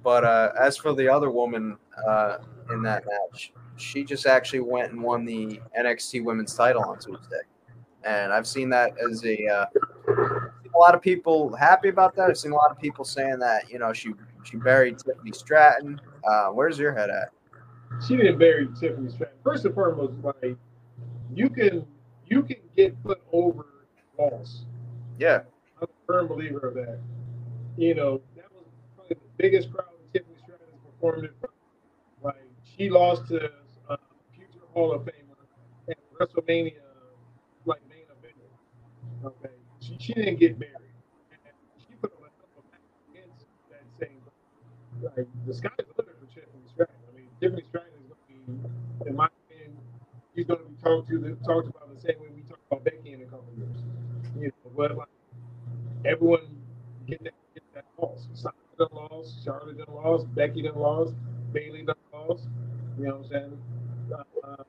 [0.03, 2.37] but uh, as for the other woman uh,
[2.71, 7.41] in that match, she just actually went and won the NXT Women's Title on Tuesday,
[8.03, 9.65] and I've seen that as a uh,
[10.73, 12.29] a lot of people happy about that.
[12.29, 15.99] I've seen a lot of people saying that you know she she buried Tiffany Stratton.
[16.23, 17.29] Uh, where's your head at?
[18.07, 19.37] She didn't bury Tiffany Stratton.
[19.43, 20.57] First and foremost, like
[21.33, 21.85] you can
[22.25, 23.65] you can get put over
[24.17, 24.65] loss.
[25.19, 25.41] Yeah,
[25.81, 26.99] I'm a firm believer of that.
[27.77, 29.90] You know, that was probably the biggest crowd
[31.01, 33.37] Like she lost to
[33.89, 33.97] a
[34.35, 35.37] future Hall of Famer
[35.89, 36.81] at WrestleMania,
[37.65, 38.35] like main event.
[39.25, 40.75] Okay, she, she didn't get buried.
[41.31, 44.21] And she put on a match against that same.
[45.01, 46.95] Like the sky's the limit for Tiffany Stratton.
[47.11, 49.77] I mean, Tiffany Stratton is going to be, in my opinion,
[50.35, 52.83] she's going to be talked to the, talked about the same way we talk about
[52.83, 53.77] Becky in a couple years.
[54.39, 55.09] You know, but like
[56.05, 56.47] everyone
[57.07, 58.27] get that get that loss.
[58.33, 58.55] Sasha
[58.89, 61.13] done lost, Charlotte done lost, Becky done lost,
[61.51, 62.47] Bayley done lost.
[62.97, 63.57] You know what I'm saying?
[64.13, 64.63] Uh, uh,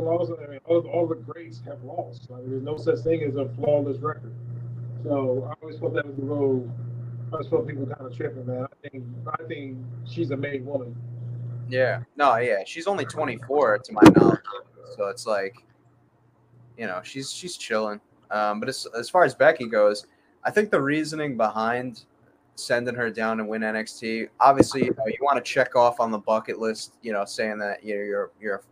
[0.00, 0.32] lost.
[0.32, 2.30] I mean, all, all the greats have lost.
[2.30, 4.32] Like, there's no such thing as a flawless record.
[5.04, 6.70] So I always thought that was a little.
[7.28, 8.64] I always thought people kind of tripping, man.
[8.64, 9.04] I think
[9.40, 10.96] I think she's a made woman.
[11.68, 12.62] yeah, no, yeah.
[12.64, 14.40] She's only 24 to my knowledge,
[14.96, 15.56] so it's like,
[16.78, 18.00] you know, she's she's chilling.
[18.30, 20.06] Um, but as as far as Becky goes,
[20.44, 22.04] I think the reasoning behind
[22.56, 26.10] sending her down to win NXT, obviously, you, know, you want to check off on
[26.10, 28.62] the bucket list, you know, saying that you know, you're you're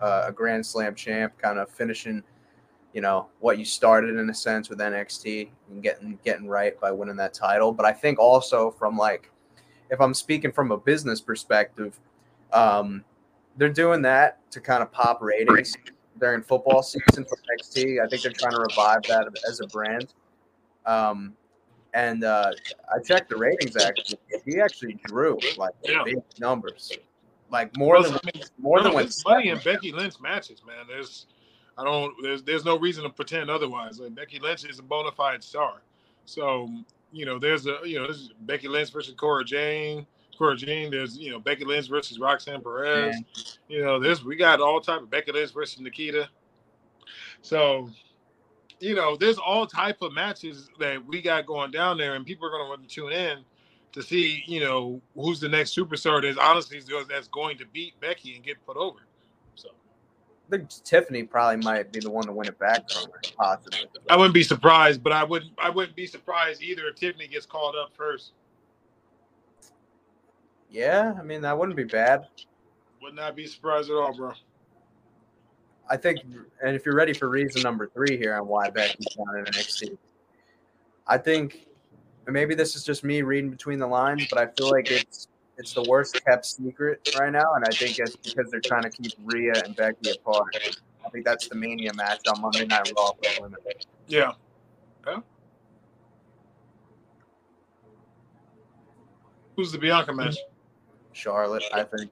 [0.00, 2.22] uh, a Grand Slam champ, kind of finishing,
[2.92, 6.90] you know, what you started in a sense with NXT and getting getting right by
[6.90, 7.72] winning that title.
[7.72, 9.30] But I think also from like,
[9.90, 12.00] if I'm speaking from a business perspective,
[12.52, 13.04] um,
[13.56, 15.76] they're doing that to kind of pop ratings
[16.18, 18.02] during football season for NXT.
[18.02, 20.14] I think they're trying to revive that as a brand.
[20.86, 21.34] Um,
[21.94, 22.52] and uh,
[22.94, 24.18] I checked the ratings actually.
[24.44, 26.02] He actually drew like Yeah.
[26.04, 26.92] big numbers,
[27.50, 30.86] like more Well, than I mean, more than when money in Becky Lynch matches, man.
[30.88, 31.26] There's,
[31.76, 34.00] I don't, there's, there's no reason to pretend otherwise.
[34.00, 35.82] Like Becky Lynch is a bona fide star,
[36.24, 36.68] so
[37.12, 40.92] you know, there's a, you know, there's Becky Lynch versus Cora Jade, Cora Jade.
[40.92, 43.16] There's, you know, Becky Lynch versus Roxanne Perez.
[43.68, 46.28] You know, this we got all type of Becky Lynch versus Nikita.
[47.40, 47.88] So,
[48.80, 52.46] you know, there's all type of matches that we got going down there, and people
[52.46, 53.38] are going to want to tune in
[53.92, 58.34] to see, you know, who's the next superstar that's honestly that's going to beat Becky
[58.34, 59.00] and get put over.
[59.54, 63.20] So I think Tiffany probably might be the one to win it back from her,
[63.36, 63.80] possibly.
[64.08, 67.46] I wouldn't be surprised, but I wouldn't I wouldn't be surprised either if Tiffany gets
[67.46, 68.32] called up first.
[70.70, 72.26] Yeah, I mean that wouldn't be bad.
[73.02, 74.32] Would not be surprised at all, bro.
[75.90, 76.20] I think,
[76.62, 79.96] and if you're ready for reason number three here on why Becky's down in NXT,
[81.06, 81.68] I think
[82.28, 85.28] and maybe this is just me reading between the lines, but I feel like it's
[85.56, 88.90] it's the worst kept secret right now, and I think it's because they're trying to
[88.90, 90.54] keep Rhea and Becky apart.
[91.04, 93.58] I think that's the Mania match on Monday Night Raw for women.
[94.08, 94.32] Yeah.
[95.06, 95.20] Yeah.
[99.56, 100.36] Who's the Bianca match?
[101.14, 102.10] Charlotte, I think.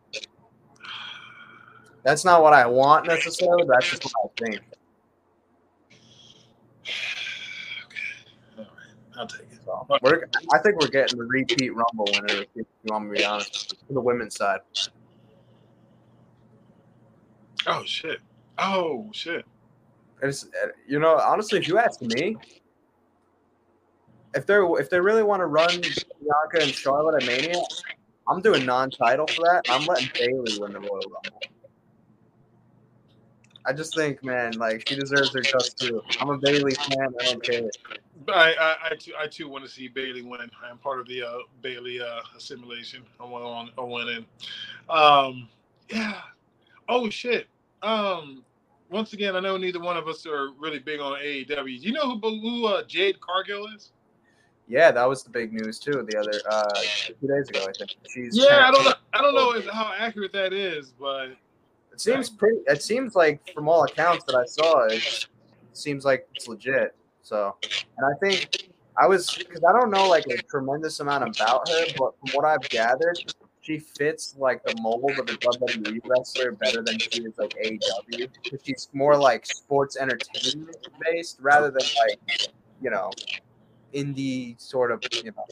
[2.07, 4.61] That's not what I want necessarily, but that's just what I think.
[7.89, 8.07] Okay.
[8.57, 9.19] All right.
[9.19, 9.59] I'll take it.
[9.65, 9.87] So
[10.55, 12.43] I think we're getting the repeat Rumble winner.
[12.43, 14.61] If you want me to be honest, for the women's side.
[17.67, 18.21] Oh shit!
[18.57, 19.45] Oh shit!
[20.23, 22.37] It's, uh, you know, honestly, if you ask me,
[24.37, 27.61] if they're if they really want to run Bianca and Charlotte at Mania,
[28.29, 29.65] I'm doing non-title for that.
[29.69, 31.41] I'm letting Bayley win the Royal Rumble.
[33.67, 36.03] I just think, man, like she deserves her just too.
[36.21, 37.15] I'm a Bayley fan.
[37.21, 37.69] I don't care.
[38.29, 40.51] I, I, I too, I too want to see Bayley win.
[40.65, 43.03] I'm part of the uh, Bayley uh, assimilation.
[43.21, 44.27] I want on, I want in.
[44.89, 45.49] Um,
[45.89, 46.21] yeah.
[46.89, 47.49] Oh shit.
[47.83, 48.45] Um,
[48.91, 51.81] once again, I know neither one of us are really big on AEW.
[51.81, 53.91] You know who, who uh, Jade Cargill is?
[54.69, 56.07] Yeah, that was the big news too.
[56.09, 56.83] The other uh,
[57.21, 57.97] two days ago, I think.
[58.09, 58.69] She's yeah.
[58.69, 58.95] I don't know.
[59.13, 61.31] I don't know how accurate that is, but
[61.97, 62.59] it seems pretty.
[62.67, 65.27] It seems like from all accounts that I saw, it
[65.73, 66.95] seems like it's legit.
[67.23, 71.67] So, and I think I was because I don't know like a tremendous amount about
[71.71, 73.17] her, but from what I've gathered,
[73.63, 78.29] she fits like the mold of a WWE wrestler better than she is like AEW.
[78.63, 82.51] She's more like sports entertainment based rather than like
[82.83, 83.11] you know
[83.95, 85.47] indie sort of you know.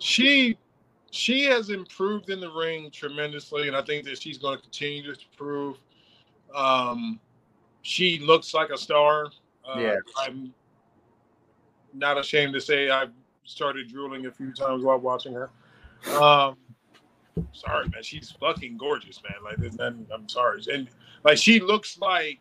[0.00, 0.56] She
[1.12, 5.02] she has improved in the ring tremendously, and I think that she's going to continue
[5.02, 5.76] to improve.
[6.54, 7.20] Um,
[7.82, 9.26] she looks like a star.
[9.62, 10.54] Uh, yeah, I'm
[11.92, 13.12] not ashamed to say I've
[13.44, 15.50] started drooling a few times while watching her.
[16.18, 16.56] Um,
[17.52, 19.36] sorry, man, she's fucking gorgeous, man.
[19.44, 20.88] Like, I'm sorry, and
[21.24, 22.40] like she looks like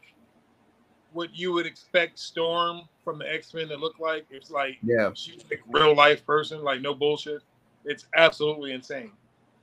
[1.11, 4.27] what you would expect Storm from the X Men to look like.
[4.29, 7.41] It's like yeah, she's like real life person, like no bullshit.
[7.85, 9.11] It's absolutely insane.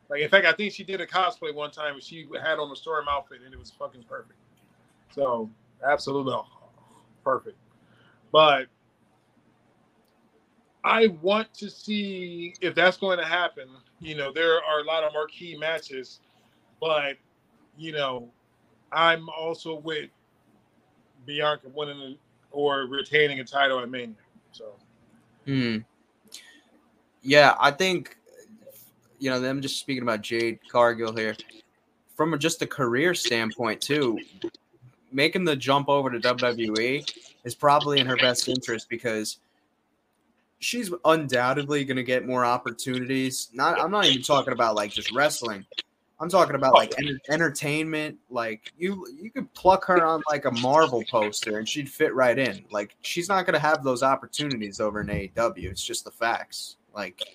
[0.09, 2.71] Like in fact, I think she did a cosplay one time and she had on
[2.71, 4.39] a Storm outfit and it was fucking perfect.
[5.15, 5.51] So
[5.87, 6.35] absolutely
[7.25, 7.57] perfect.
[8.33, 8.67] But
[10.85, 13.69] I want to see if that's going to happen.
[14.01, 16.21] You know, there are a lot of marquee matches,
[16.81, 17.17] but
[17.77, 18.31] you know,
[18.93, 20.11] I'm also with
[21.27, 22.17] Bianca winning
[22.51, 24.15] or retaining a title at Mania.
[24.53, 24.75] So,
[25.45, 25.79] hmm.
[27.29, 28.17] Yeah, I think
[29.19, 31.37] you know them just speaking about Jade Cargill here
[32.17, 34.19] from just a career standpoint too.
[35.13, 37.07] Making the jump over to WWE
[37.45, 39.41] is probably in her best interest because
[40.59, 43.51] she's undoubtedly going to get more opportunities.
[43.53, 45.67] Not, I'm not even talking about like just wrestling.
[46.21, 48.17] I'm talking about like enter- entertainment.
[48.31, 52.39] Like you, you could pluck her on like a Marvel poster and she'd fit right
[52.39, 52.65] in.
[52.71, 55.71] Like she's not gonna have those opportunities over in AEW.
[55.71, 56.77] It's just the facts.
[56.95, 57.27] Like,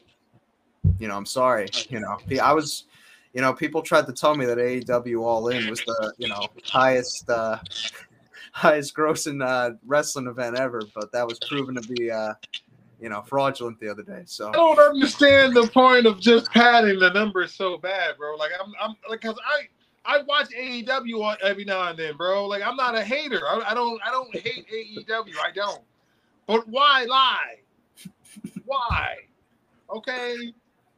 [1.00, 1.70] you know, I'm sorry.
[1.89, 2.86] You know, I was,
[3.34, 6.52] you know, people tried to tell me that AEW All In was the you know
[6.63, 7.58] highest uh
[8.52, 12.34] highest grossing uh, wrestling event ever, but that was proven to be uh
[13.04, 14.24] you know, fraudulent the other day.
[14.26, 18.36] So I don't understand the point of just padding the numbers so bad, bro.
[18.36, 19.68] Like I'm, I'm like, cause I,
[20.06, 22.46] I watch AEW every now and then, bro.
[22.46, 23.42] Like I'm not a hater.
[23.46, 25.34] I, I don't, I don't hate AEW.
[25.44, 25.82] I don't.
[26.48, 27.60] But why lie?
[28.66, 29.16] why?
[29.93, 30.53] Okay.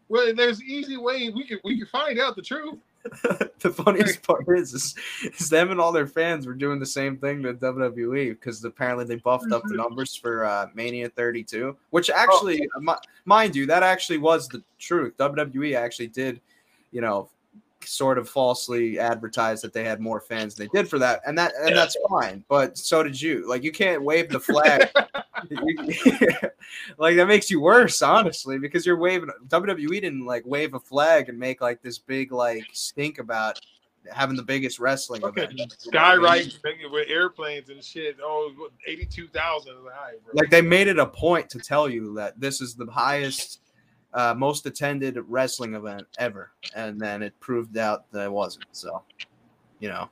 [0.08, 2.80] Well, there's easy way we can we can find out the truth.
[3.60, 4.96] the funniest part is, is,
[5.40, 9.06] is them and all their fans were doing the same thing to WWE because apparently
[9.06, 9.78] they buffed up the mm-hmm.
[9.78, 12.96] numbers for uh, Mania 32, which actually, oh.
[13.26, 15.16] mind you, that actually was the truth.
[15.18, 16.42] WWE actually did,
[16.92, 17.30] you know,
[17.88, 21.38] sort of falsely advertised that they had more fans than they did for that, and
[21.38, 22.44] that and that's fine.
[22.48, 23.48] But so did you.
[23.48, 24.90] Like you can't wave the flag.
[26.98, 29.30] like that makes you worse, honestly, because you're waving.
[29.48, 33.60] WWE didn't like wave a flag and make like this big like stink about
[34.12, 35.44] having the biggest wrestling okay.
[35.44, 35.76] event.
[35.80, 36.54] Skywrite
[36.92, 38.18] with airplanes and shit.
[38.22, 39.74] Oh, 82,000.
[40.34, 43.62] Like they made it a point to tell you that this is the highest
[44.16, 48.66] uh, most attended wrestling event ever, and then it proved out that it wasn't.
[48.72, 49.04] So,
[49.80, 50.10] you know.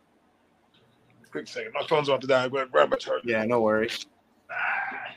[1.31, 2.47] Quick second, my phone's about to die.
[2.47, 3.27] Grab my charger.
[3.27, 4.05] Yeah, no worries.
[4.51, 5.12] Ah.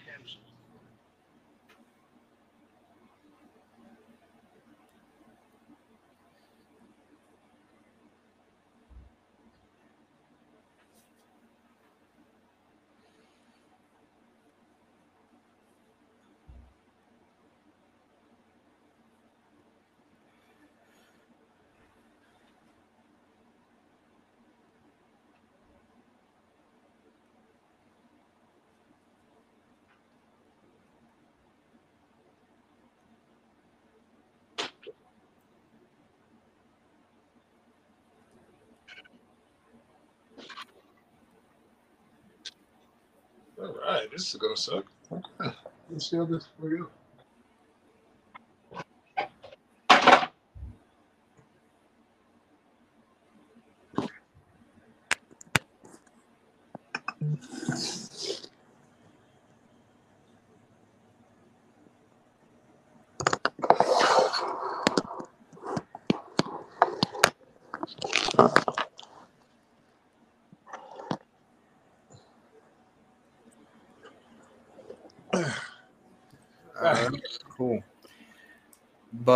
[43.59, 44.85] All right, this is gonna suck.
[45.13, 45.55] Okay.
[45.91, 46.89] Let's see how this we go.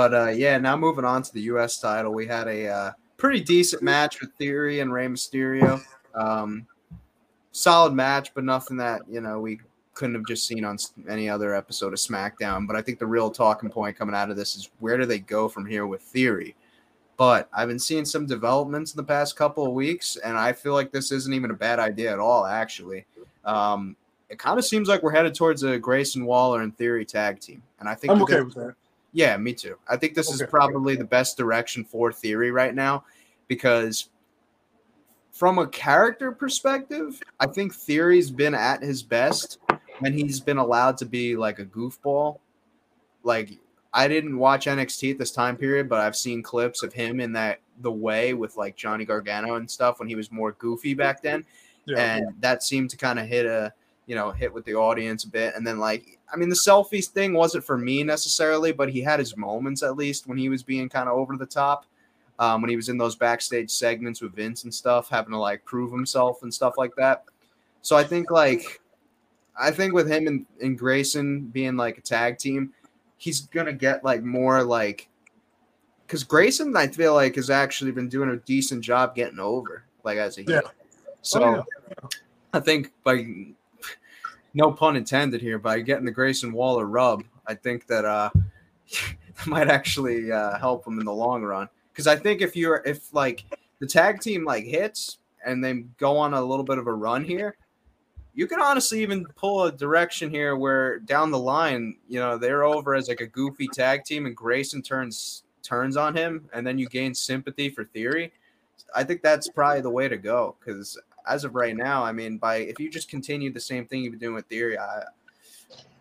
[0.01, 1.79] But uh, yeah, now moving on to the U.S.
[1.79, 5.79] title, we had a uh, pretty decent match with Theory and Rey Mysterio.
[6.15, 6.67] Um,
[7.53, 9.61] solid match, but nothing that you know we
[9.93, 12.67] couldn't have just seen on any other episode of SmackDown.
[12.67, 15.19] But I think the real talking point coming out of this is where do they
[15.19, 16.57] go from here with Theory?
[17.19, 20.73] But I've been seeing some developments in the past couple of weeks, and I feel
[20.73, 22.47] like this isn't even a bad idea at all.
[22.47, 23.05] Actually,
[23.45, 23.97] um,
[24.31, 27.63] it kind of seems like we're headed towards a Grayson Waller and Theory tag team,
[27.81, 28.77] and I think I'm okay with that.
[29.13, 29.77] Yeah, me too.
[29.89, 33.05] I think this is probably the best direction for Theory right now
[33.49, 34.09] because
[35.33, 39.59] from a character perspective, I think Theory's been at his best
[40.01, 42.39] when he's been allowed to be like a goofball.
[43.23, 43.51] Like
[43.93, 47.33] I didn't watch NXT at this time period, but I've seen clips of him in
[47.33, 51.23] that the way with like Johnny Gargano and stuff when he was more goofy back
[51.23, 51.45] then
[51.87, 51.99] Yeah.
[52.17, 53.73] and that seemed to kind of hit a
[54.07, 57.07] you know hit with the audience a bit and then like i mean the selfies
[57.07, 60.63] thing wasn't for me necessarily but he had his moments at least when he was
[60.63, 61.87] being kind of over the top
[62.39, 65.63] um, when he was in those backstage segments with vince and stuff having to like
[65.67, 67.25] prove himself and stuff like that.
[67.83, 68.81] So i think like
[69.59, 72.73] i think with him and, and grayson being like a tag team
[73.17, 75.09] he's gonna get like more like
[76.07, 80.19] because grayson i feel like has actually been doing a decent job getting over like
[80.19, 80.61] as a heel.
[80.65, 80.71] Yeah.
[81.23, 81.65] so
[82.03, 82.09] Oh,
[82.53, 83.27] I think by
[84.55, 88.31] no pun intended here, by getting the Grayson Waller rub, I think that uh
[89.47, 91.69] might actually uh, help him in the long run.
[91.93, 93.45] Because I think if you're if like
[93.79, 97.25] the tag team like hits and they go on a little bit of a run
[97.25, 97.57] here,
[98.35, 102.65] you can honestly even pull a direction here where down the line, you know, they're
[102.65, 106.79] over as like a goofy tag team and Grayson turns turns on him and then
[106.79, 108.33] you gain sympathy for theory.
[108.95, 112.39] I think that's probably the way to go because as of right now, I mean,
[112.39, 115.05] by if you just continue the same thing you've been doing with Theory, I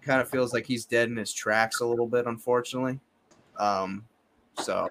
[0.01, 2.99] kind of feels like he's dead in his tracks a little bit, unfortunately.
[3.57, 4.05] Um,
[4.59, 4.89] so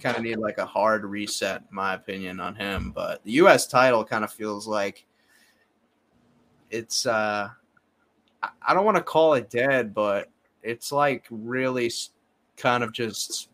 [0.00, 2.92] kind of need like a hard reset, my opinion, on him.
[2.94, 3.66] But the U.S.
[3.66, 5.04] title kind of feels like
[6.70, 7.06] it's.
[7.06, 7.50] uh
[8.62, 10.30] I don't want to call it dead, but
[10.62, 11.90] it's like really
[12.56, 13.48] kind of just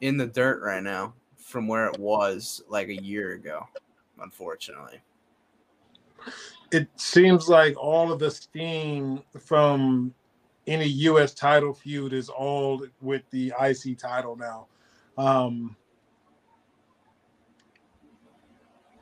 [0.00, 3.66] in the dirt right now from where it was like a year ago,
[4.22, 5.02] unfortunately.
[6.72, 10.14] It seems like all of the steam from
[10.66, 11.34] any U.S.
[11.34, 14.66] title feud is all with the IC title now.
[15.18, 15.76] Um,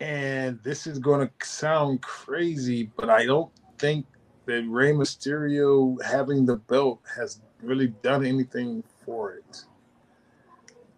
[0.00, 4.06] and this is going to sound crazy, but I don't think
[4.46, 9.64] that Rey Mysterio having the belt has really done anything for it.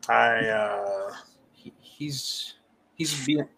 [0.08, 1.12] I uh,
[1.52, 2.54] he, he's
[2.94, 3.48] he's being.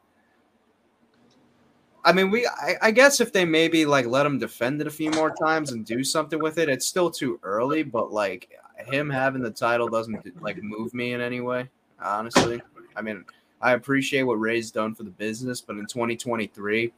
[2.04, 2.46] I mean, we.
[2.46, 5.72] I, I guess if they maybe like let him defend it a few more times
[5.72, 7.82] and do something with it, it's still too early.
[7.82, 11.68] But like him having the title doesn't like move me in any way.
[12.00, 12.60] Honestly,
[12.96, 13.24] I mean,
[13.60, 16.92] I appreciate what Rey's done for the business, but in 2023,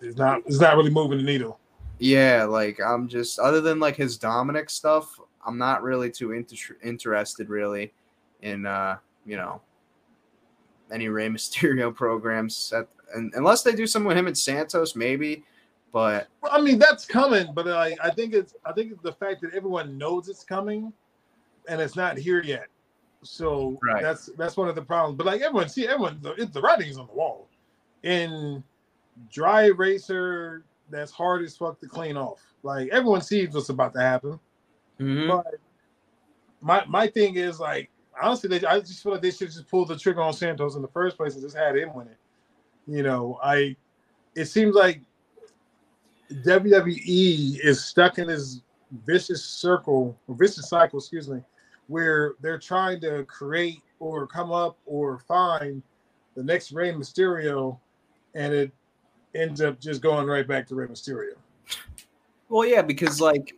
[0.00, 1.58] it's not it's not really moving the needle.
[1.98, 6.76] yeah, like I'm just other than like his Dominic stuff, I'm not really too inter-
[6.82, 7.92] interested really
[8.42, 9.60] in uh you know
[10.92, 15.44] any Rey Mysterio programs at, and, unless they do something with him and Santos maybe,
[15.92, 19.12] but Well, I mean that's coming, but I, I think it's I think it's the
[19.12, 20.92] fact that everyone knows it's coming,
[21.68, 22.66] and it's not here yet.
[23.22, 24.02] So Right.
[24.02, 25.16] that's that's one of the problems.
[25.16, 27.48] But like everyone see everyone the, it, the writing is on the wall.
[28.02, 28.62] In
[29.32, 32.42] dry eraser, that's hard as fuck to clean off.
[32.62, 34.40] Like everyone sees what's about to happen.
[35.00, 35.28] Mm-hmm.
[35.28, 35.54] But
[36.60, 37.90] my my thing is like
[38.20, 40.82] honestly, they, I just feel like they should just pull the trigger on Santos in
[40.82, 42.16] the first place and just had him win it.
[42.86, 43.76] You know, I
[44.34, 45.00] it seems like
[46.32, 48.60] WWE is stuck in this
[49.06, 51.40] vicious circle, vicious cycle, excuse me,
[51.88, 55.82] where they're trying to create or come up or find
[56.34, 57.78] the next Rey Mysterio,
[58.34, 58.72] and it
[59.34, 61.34] ends up just going right back to Rey Mysterio.
[62.48, 63.54] Well, yeah, because like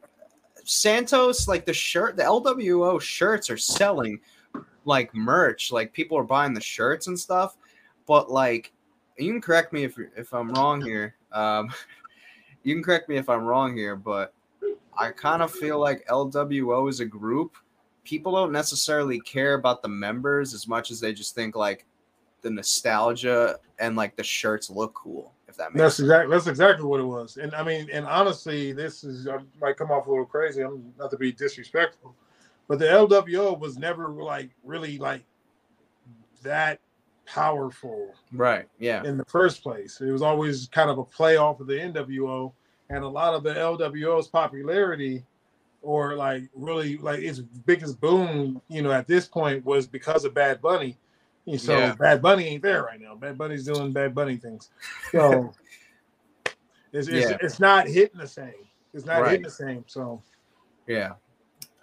[0.64, 4.20] Santos, like the shirt, the LWO shirts are selling
[4.84, 5.72] like merch.
[5.72, 7.56] Like people are buying the shirts and stuff.
[8.06, 8.72] But like,
[9.18, 11.14] you can correct me if if I'm wrong here.
[11.32, 11.72] Um,
[12.62, 14.34] you can correct me if I'm wrong here, but
[14.98, 17.56] I kind of feel like LWO is a group,
[18.06, 21.84] people don't necessarily care about the members as much as they just think like
[22.42, 25.32] the nostalgia and like the shirts look cool.
[25.48, 26.06] If that makes That's sense.
[26.06, 27.36] exactly that's exactly what it was.
[27.36, 30.62] And I mean, and honestly, this is I might come off a little crazy.
[30.62, 32.14] I'm not to be disrespectful,
[32.68, 35.24] but the LWO was never like really like
[36.42, 36.80] that
[37.26, 38.66] powerful right.
[38.78, 39.02] Yeah.
[39.04, 40.00] in the first place.
[40.00, 42.52] It was always kind of a play off of the NWO,
[42.90, 45.24] and a lot of the LWO's popularity,
[45.82, 50.34] or like really like its biggest boom, you know, at this point was because of
[50.34, 50.96] Bad Bunny.
[51.46, 51.94] And so Yeah.
[51.94, 53.14] Bad Bunny ain't there right now.
[53.14, 54.70] Bad Bunny's doing Bad Bunny things.
[55.12, 55.52] So
[56.92, 57.36] it's, it's, Yeah.
[57.40, 58.54] it's not hitting the same.
[58.94, 59.32] It's not Right.
[59.32, 59.84] hitting the same.
[59.86, 60.22] So
[60.86, 61.12] Yeah.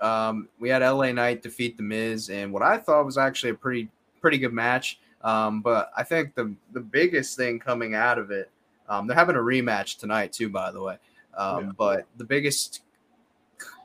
[0.01, 3.55] Um, we had LA Knight defeat the Miz, and what I thought was actually a
[3.55, 3.89] pretty
[4.19, 4.99] pretty good match.
[5.23, 8.49] Um, but I think the the biggest thing coming out of it,
[8.89, 10.97] um, they're having a rematch tonight too, by the way.
[11.35, 11.71] Um, Yeah.
[11.77, 12.81] But the biggest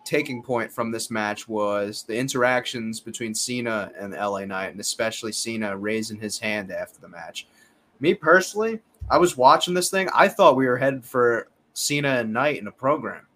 [0.04, 5.32] taking point from this match was the interactions between Cena and LA Knight, and especially
[5.32, 7.46] Cena raising his hand after the match.
[8.00, 8.80] Me personally,
[9.10, 10.08] I was watching this thing.
[10.14, 13.26] I thought we were headed for Cena and Knight in a program.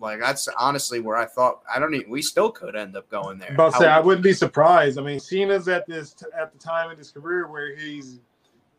[0.00, 1.60] Like that's honestly where I thought.
[1.72, 2.10] I don't even.
[2.10, 3.52] We still could end up going there.
[3.56, 4.98] But say I wouldn't be surprised.
[4.98, 8.18] I mean, Cena's at this at the time in his career where he's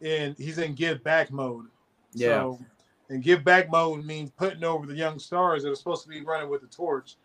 [0.01, 1.67] in he's in give back mode.
[2.13, 2.27] Yeah.
[2.27, 2.59] So,
[3.09, 6.21] and give back mode means putting over the young stars that are supposed to be
[6.21, 7.17] running with the torch,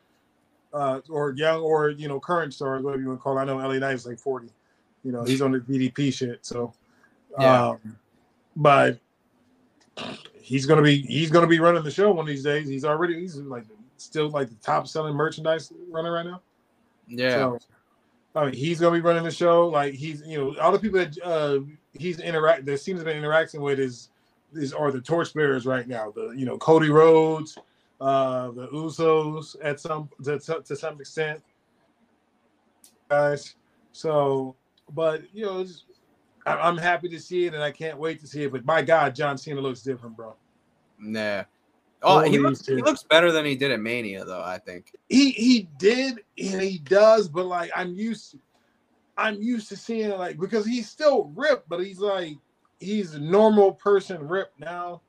[0.75, 3.39] uh, or young or you know current stars, whatever you want to call.
[3.39, 3.43] It.
[3.43, 4.51] I know LA Knight is like forty.
[5.05, 6.45] You know, he's on the DDP shit.
[6.45, 6.75] So,
[7.39, 7.69] Yeah.
[7.69, 7.97] um,
[8.57, 8.99] but
[10.35, 12.69] he's gonna be he's gonna be running the show one of these days.
[12.69, 13.65] He's already he's like
[13.97, 16.43] still like the top selling merchandise runner right now.
[17.09, 17.59] yeah, So,
[18.35, 19.69] I mean, he's gonna be running the show.
[19.69, 21.61] Like he's, you know, all the people that uh,
[21.93, 24.11] he's interact that seems to be interacting with is
[24.53, 26.11] is are the torchbearers right now.
[26.11, 27.59] The you know Cody Rhodes,
[28.01, 31.43] uh, the Usos at some to, to, some extent,
[33.09, 33.55] guys.
[33.93, 34.55] So,
[34.95, 35.67] but you know,
[36.45, 38.53] I, I'm happy to see it, and I can't wait to see it.
[38.53, 40.35] But my God, John Cena looks different, bro.
[40.99, 41.45] nah.
[42.07, 44.43] Oh, he looks, he looks better than he did at Mania, though.
[44.43, 44.93] I think.
[45.09, 48.39] he he did and he does, but like I'm used to,
[49.17, 52.37] I'm used to seeing it like because he's still ripped, but he's like
[52.81, 55.03] he's a normal person ripped now.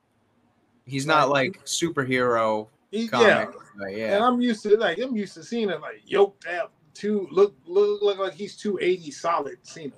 [0.85, 3.27] He's not Like- like superhero He, comic.
[3.27, 6.71] yeah, Like, and I'm used to like I'm used to seeing it like yoked out
[6.93, 9.91] two look look look like he's 280 solid Cena.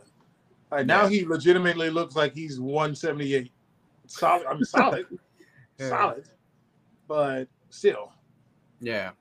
[0.71, 3.51] Like now he legitimately looks like he's 178.
[4.07, 5.05] Solid, I'm solid,
[5.79, 5.89] Yeah.
[5.89, 6.23] solid,
[7.09, 8.13] but still.
[8.79, 9.11] yeah.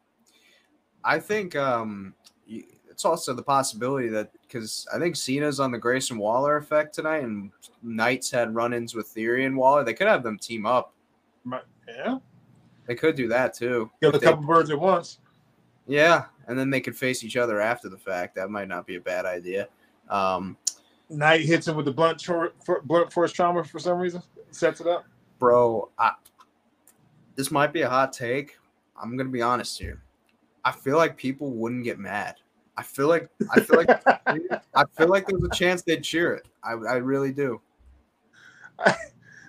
[1.04, 2.14] I think um,
[2.46, 7.22] it's also the possibility that because I think Cena's on the Grayson Waller effect tonight,
[7.22, 7.50] and
[7.82, 9.84] Knights had run-ins with Theory and Waller.
[9.84, 10.92] They could have them team up.
[11.88, 12.18] Yeah,
[12.86, 13.90] They could do that too.
[14.02, 15.18] kill a If they- couple birds at once.
[15.86, 18.34] Yeah, and then they could face each other after the fact.
[18.34, 19.68] That might not be a bad idea.
[20.10, 20.58] Um,
[21.08, 22.52] Knight hits him with the blunt, for,
[22.84, 24.22] blunt force trauma for some reason.
[24.50, 25.06] Sets it up.
[25.38, 26.12] bro, I,
[27.38, 28.58] this might be a hot take.
[29.00, 30.02] I'm gonna be honest here.
[30.64, 32.34] I feel like people wouldn't get mad.
[32.76, 34.02] I feel like I feel like
[34.74, 36.48] I feel like there's a chance they'd cheer it.
[36.64, 37.60] I, I really do.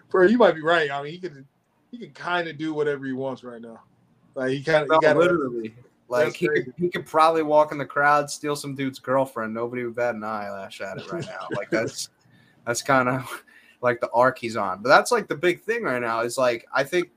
[0.09, 0.89] Bro, you might be right.
[0.91, 1.45] I mean, he could
[1.91, 3.81] he can kind of do whatever he wants right now.
[4.35, 5.73] Like he kind of No, literally.
[6.07, 9.51] Like he could, he could probably walk in the crowd, steal some dude's girlfriend.
[9.51, 11.47] Nobody would bat an eyelash at it right now.
[11.55, 12.09] Like that's
[12.67, 13.43] that's kind of
[13.81, 14.83] like the arc he's on.
[14.83, 16.21] But that's like the big thing right now.
[16.21, 17.09] Is like I think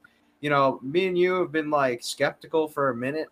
[0.43, 3.29] you know me and you have been like skeptical for a minute.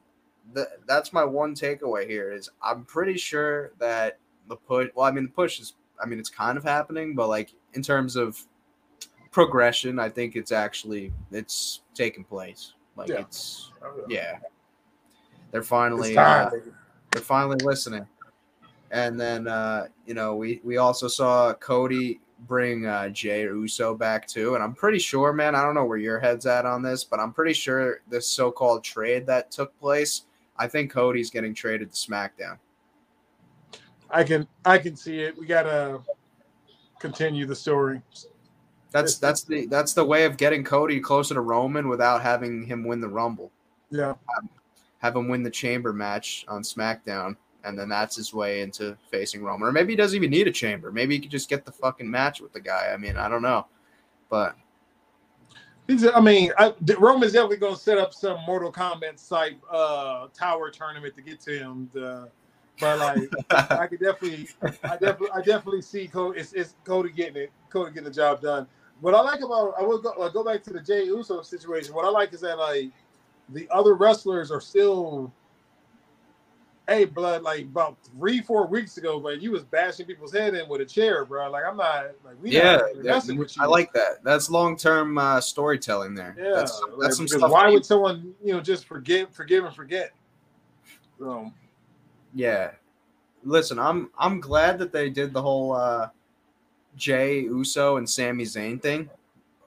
[0.54, 2.32] Th- that's my one takeaway here.
[2.32, 4.88] Is I'm pretty sure that the push.
[4.94, 5.74] Well, I mean the push is.
[6.02, 8.40] I mean it's kind of happening, but like in terms of
[9.32, 12.72] progression, I think it's actually it's taking place.
[12.96, 13.20] Like Yeah.
[13.20, 13.72] it's
[14.08, 14.38] yeah.
[15.50, 16.48] They're finally uh,
[17.10, 18.06] they're finally listening.
[18.92, 24.26] And then uh, you know, we we also saw Cody bring uh Jay Uso back
[24.26, 24.54] too.
[24.54, 27.20] And I'm pretty sure, man, I don't know where your head's at on this, but
[27.20, 30.22] I'm pretty sure this so-called trade that took place,
[30.56, 32.58] I think Cody's getting traded to SmackDown.
[34.10, 35.38] I can I can see it.
[35.38, 36.00] We gotta
[36.98, 38.02] continue the story.
[38.90, 42.84] That's that's the that's the way of getting Cody closer to Roman without having him
[42.84, 43.52] win the Rumble.
[43.90, 44.14] Yeah,
[44.98, 49.42] have him win the chamber match on SmackDown, and then that's his way into facing
[49.42, 49.68] Roman.
[49.68, 50.90] Or maybe he doesn't even need a chamber.
[50.90, 52.90] Maybe he could just get the fucking match with the guy.
[52.92, 53.66] I mean, I don't know.
[54.28, 54.56] But
[55.90, 60.70] He's, I mean, I, Roman's definitely gonna set up some Mortal Kombat type uh, tower
[60.70, 61.90] tournament to get to him.
[61.94, 62.28] To,
[62.78, 63.28] but like,
[63.72, 64.48] I could definitely,
[64.84, 66.38] I definitely, I definitely see Cody.
[66.38, 68.68] It's, it's Cody getting it, Cody getting the job done.
[69.00, 71.92] What I like about, I will go, I'll go back to the Jay Uso situation.
[71.92, 72.92] What I like is that like
[73.48, 75.32] the other wrestlers are still
[76.90, 80.68] hey, blood, like about three, four weeks ago, but you was bashing people's head in
[80.68, 81.48] with a chair, bro.
[81.48, 83.62] Like I'm not like we yeah, not messing with you.
[83.62, 84.24] I like that.
[84.24, 86.34] That's long term uh, storytelling there.
[86.36, 87.50] Yeah, that's, like, that's some stuff.
[87.50, 90.12] why would someone you know just forgive, forgive and forget?
[91.18, 91.52] So
[92.34, 92.72] Yeah.
[93.44, 96.08] Listen, I'm I'm glad that they did the whole uh
[96.96, 99.08] Jay Uso and Sami Zayn thing,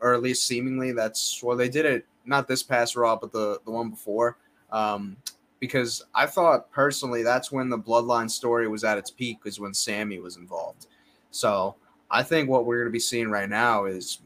[0.01, 3.61] or at least seemingly that's well they did it not this past Raw but the
[3.63, 4.37] the one before.
[4.71, 5.17] Um
[5.63, 9.73] because I thought personally that's when the bloodline story was at its peak is when
[9.73, 10.87] Sammy was involved.
[11.31, 11.75] So
[12.11, 14.19] I think what we're gonna be seeing right now is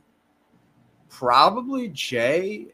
[1.09, 2.73] probably Jay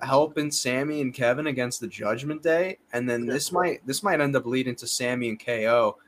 [0.00, 4.36] helping Sammy and Kevin against the Judgment Day, and then this might this might end
[4.36, 5.98] up leading to Sammy and KO,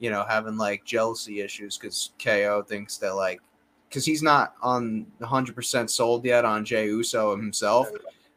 [0.00, 3.40] you know, having like jealousy issues because KO thinks that like
[3.88, 7.88] because he's not on 100 percent sold yet on Jay Uso himself,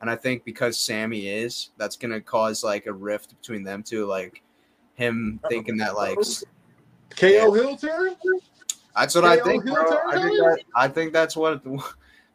[0.01, 4.05] and I think because Sammy is, that's gonna cause like a rift between them two,
[4.05, 4.41] like
[4.95, 6.17] him oh, thinking that like
[7.09, 8.15] KO Hill turn.
[8.95, 9.75] that's what I think, bro.
[9.75, 11.79] I think, that, I think that's what I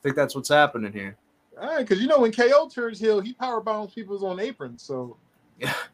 [0.02, 1.16] think that's what's happening here.
[1.60, 4.82] All right, because you know when KO turns heel, he power bombs people's on aprons.
[4.82, 5.16] So
[5.58, 5.74] Yeah.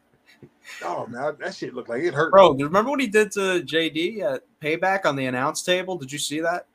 [0.83, 2.31] Oh man, that shit looked like it hurt.
[2.31, 5.97] Bro, do you remember what he did to JD at Payback on the announce table?
[5.97, 6.67] Did you see that?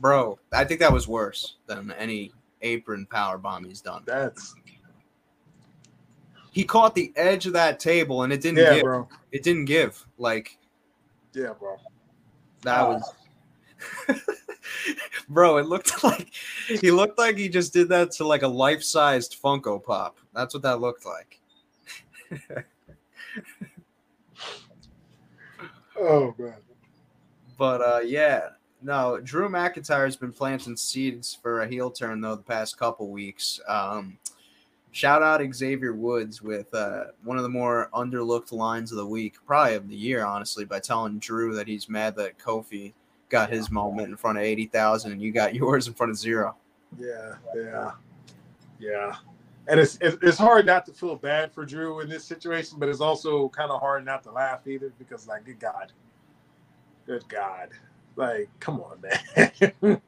[0.00, 2.32] Bro, I think that was worse than any
[2.62, 4.02] apron power bomb he's done.
[4.06, 4.54] That's
[6.52, 8.82] He caught the edge of that table and it didn't yeah, give.
[8.82, 9.08] bro.
[9.32, 10.04] It didn't give.
[10.18, 10.58] Like
[11.32, 11.76] Yeah, bro.
[12.62, 13.12] that was
[15.28, 16.32] Bro, it looked like
[16.66, 20.18] he looked like he just did that to like a life-sized Funko Pop.
[20.32, 21.40] That's what that looked like.
[25.98, 26.56] Oh man.
[27.58, 28.50] But uh, yeah,
[28.82, 33.08] no, Drew McIntyre has been planting seeds for a heel turn though the past couple
[33.08, 33.60] weeks.
[33.66, 34.18] Um,
[34.92, 39.36] shout out Xavier Woods with uh, one of the more underlooked lines of the week,
[39.46, 42.92] probably of the year, honestly, by telling Drew that he's mad that Kofi
[43.28, 46.18] got his moment in front of eighty thousand and you got yours in front of
[46.18, 46.56] zero.
[46.98, 47.90] Yeah, yeah,
[48.78, 49.16] yeah.
[49.68, 53.00] And it's it's hard not to feel bad for Drew in this situation, but it's
[53.00, 55.92] also kind of hard not to laugh either because, like, good God,
[57.04, 57.70] good God,
[58.16, 59.80] like, come on, man.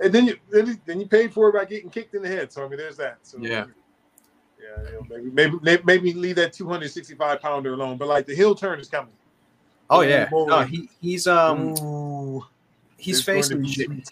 [0.00, 2.52] and then you then you, paid for it by getting kicked in the head.
[2.52, 3.18] So I mean, there's that.
[3.22, 3.66] So Yeah.
[4.60, 7.96] yeah, you know, maybe maybe maybe leave that 265 pounder alone.
[7.96, 9.12] But like the hill turn is coming.
[9.90, 12.44] Oh Yeah, no, he he's um Ooh,
[12.96, 14.02] he's facing to be J- some-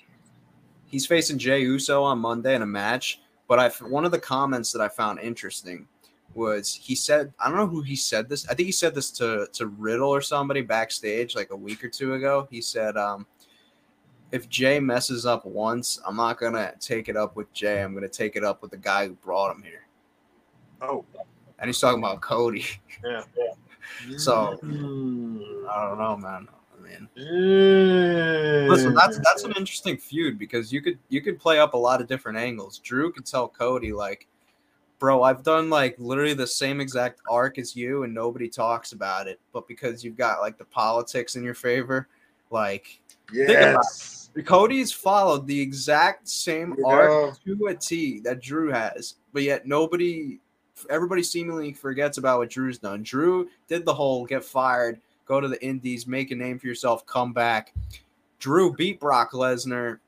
[0.87, 3.21] he's facing Jay Uso on Monday in a match.
[3.49, 5.87] But I one of the comments that I found interesting
[6.35, 8.49] was he said I don't know who he said this.
[8.49, 11.89] I think he said this to to Riddle or somebody backstage like a week or
[11.89, 12.47] two ago.
[12.51, 13.27] He said, um,
[14.31, 17.83] "If Jay messes up once, I'm not gonna take it up with Jay.
[17.83, 19.87] I'm gonna take it up with the guy who brought him here."
[20.81, 21.05] Oh,
[21.59, 22.65] And he's talking about Cody.
[23.05, 23.23] yeah.
[24.17, 25.69] So- Mm.
[25.69, 26.49] I don't know, man.
[26.77, 28.69] I mean, Mm.
[28.69, 32.01] Listen, that's that's an interesting feud because you could you could play up a lot
[32.01, 32.79] of different angles.
[32.79, 34.27] Drew could tell Cody like,
[35.03, 39.27] "Bro, I've done like literally the same exact arc as you, and nobody talks about
[39.27, 39.41] it.
[39.53, 42.07] But because you've got like the politics in your favor,
[42.53, 43.01] like
[43.33, 44.31] yes.
[44.45, 46.87] Cody's followed the exact same Yeah.
[46.87, 50.39] arc to a T that Drew has, but yet nobody,
[50.89, 53.03] everybody seemingly forgets about what Drew's done.
[53.03, 57.05] Drew did the whole get fired, go to the Indies, make a name for yourself,
[57.07, 57.75] come back.
[58.39, 59.99] Drew beat Brock Lesnar.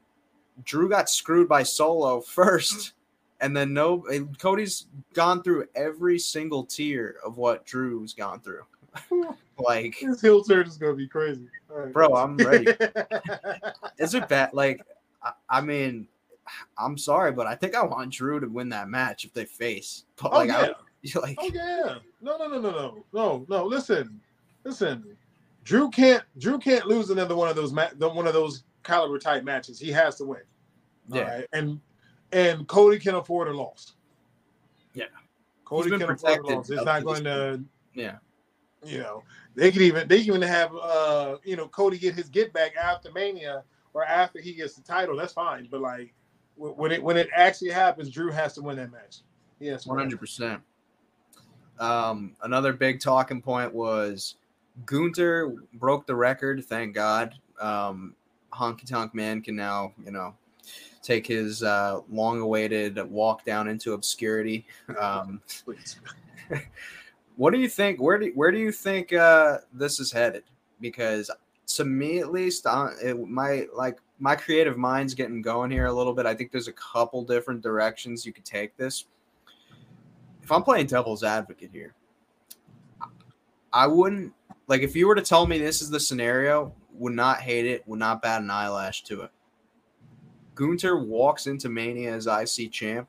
[0.62, 2.92] Drew got screwed by Solo first,
[3.40, 4.04] and then no,
[4.38, 8.62] Cody's gone through every single tier of what Drew's gone through.
[9.58, 11.48] like, his heel turn is gonna be crazy.
[11.68, 11.92] Right.
[11.92, 12.66] bro, I'm ready.
[13.98, 14.50] Is it bad?
[14.52, 14.86] Like,
[15.22, 16.06] I, I mean,
[16.78, 20.04] I'm sorry, but I think I want Drew to win that match if they face.
[20.20, 20.68] But oh like, yeah.
[21.16, 21.94] I, like, Oh yeah.
[22.20, 23.64] No, no, no, no, no, no, no.
[23.66, 24.20] Listen,
[24.64, 25.16] listen.
[25.64, 26.22] Drew can't.
[26.38, 29.78] Drew can't lose another one of those ma- one of those caliber type matches.
[29.80, 30.40] He has to win.
[31.10, 31.34] All Yeah.
[31.36, 31.46] right?
[31.52, 31.80] And
[32.34, 33.94] and Cody can afford a loss.
[34.92, 35.04] Yeah.
[35.64, 36.68] Cody can afford a loss.
[36.68, 37.60] It's not going to.
[37.94, 38.16] yeah,
[38.84, 39.22] You know,
[39.54, 42.76] they could even they can even have uh you know Cody get his get back
[42.76, 43.62] after Mania
[43.94, 45.16] or after he gets the title.
[45.16, 45.68] That's fine.
[45.70, 46.12] But like
[46.56, 49.18] when it when it actually happens, Drew has to win that match.
[49.60, 50.60] Yes, one hundred percent.
[51.78, 54.36] Um, another big talking point was
[54.86, 56.64] Gunther broke the record.
[56.64, 57.34] Thank God.
[57.60, 58.14] Um,
[58.52, 60.34] Honky Tonk Man can now, you know,
[61.02, 64.66] take his uh, long-awaited walk down into obscurity.
[64.98, 65.40] Um,
[67.36, 68.00] what do you think?
[68.00, 70.44] Where do where do you think uh, this is headed?
[70.80, 71.30] Because
[71.66, 75.92] to me, at least, uh, it my like my creative mind's getting going here a
[75.92, 76.26] little bit.
[76.26, 79.06] I think there's a couple different directions you could take this.
[80.42, 81.94] If I'm playing devil's advocate here,
[83.72, 84.32] I wouldn't
[84.68, 87.86] like if you were to tell me this is the scenario, would not hate it,
[87.88, 89.30] would not bat an eyelash to it.
[90.54, 93.08] Gunther walks into Mania as IC champ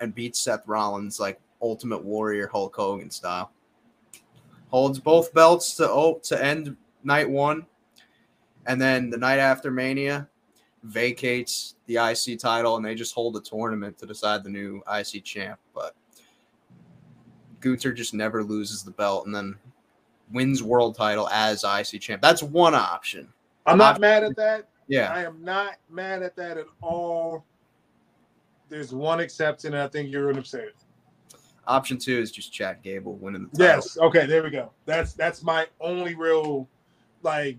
[0.00, 3.52] and beats Seth Rollins like Ultimate Warrior Hulk Hogan style.
[4.68, 7.66] Holds both belts to oh, to end night one,
[8.66, 10.28] and then the night after Mania,
[10.82, 15.24] vacates the IC title and they just hold a tournament to decide the new IC
[15.24, 15.58] champ.
[15.74, 15.94] But
[17.60, 19.56] Gunther just never loses the belt and then
[20.32, 22.22] wins world title as IC champ.
[22.22, 23.28] That's one option.
[23.66, 24.68] I'm not mad at that.
[24.88, 25.12] Yeah.
[25.12, 27.44] I am not mad at that at all.
[28.68, 30.76] There's one exception, and I think you're to say it.
[31.66, 33.76] Option two is just Chad Gable winning the title.
[33.76, 33.98] Yes.
[33.98, 34.26] Okay.
[34.26, 34.72] There we go.
[34.86, 36.68] That's that's my only real,
[37.22, 37.58] like,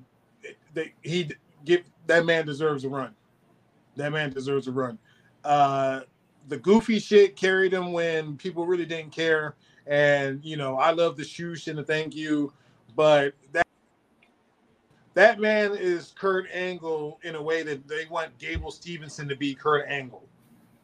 [0.74, 1.32] they, he
[1.66, 3.14] give that man deserves a run.
[3.96, 4.98] That man deserves a run.
[5.44, 6.02] Uh,
[6.48, 9.56] the goofy shit carried him when people really didn't care,
[9.86, 12.52] and you know I love the shoosh and the thank you,
[12.96, 13.68] but that
[15.14, 19.54] that man is Kurt Angle in a way that they want Gable Stevenson to be
[19.56, 20.24] Kurt Angle.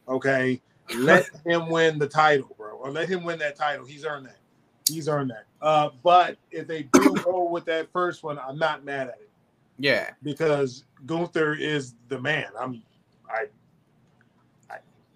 [0.07, 0.61] Okay,
[0.97, 3.85] let him win the title, bro, or let him win that title.
[3.85, 4.37] He's earned that.
[4.89, 5.45] He's earned that.
[5.61, 9.29] Uh, but if they do go with that first one, I'm not mad at it
[9.79, 10.11] Yeah.
[10.21, 12.47] because Gunther is the man.
[12.59, 12.83] I'm,
[13.27, 13.45] I,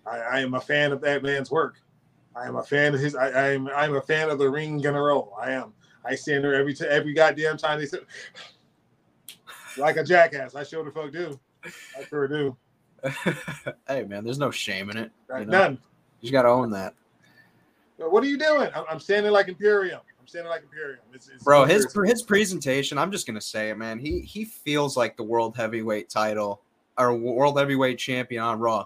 [0.10, 1.82] I, I am a fan of that man's work.
[2.36, 3.16] I am a fan of his.
[3.16, 3.68] I, I am.
[3.76, 5.36] I'm a fan of the ring general.
[5.40, 5.74] I am.
[6.06, 7.98] I stand there every t- every goddamn time they say,
[9.78, 10.56] like a jackass.
[10.56, 11.40] I sure the fuck do.
[11.66, 12.56] I sure do.
[13.88, 15.12] hey man, there's no shame in it.
[15.28, 15.58] Right, You, know?
[15.60, 15.72] None.
[15.74, 15.80] you
[16.22, 16.94] just gotta own that.
[17.98, 18.70] What are you doing?
[18.74, 20.00] I'm, I'm standing like Imperium.
[20.20, 21.00] I'm standing like Imperium.
[21.14, 24.00] It's, it's Bro, his his presentation, I'm just gonna say it, man.
[24.00, 26.62] He he feels like the world heavyweight title
[26.98, 28.86] or world heavyweight champion on Raw.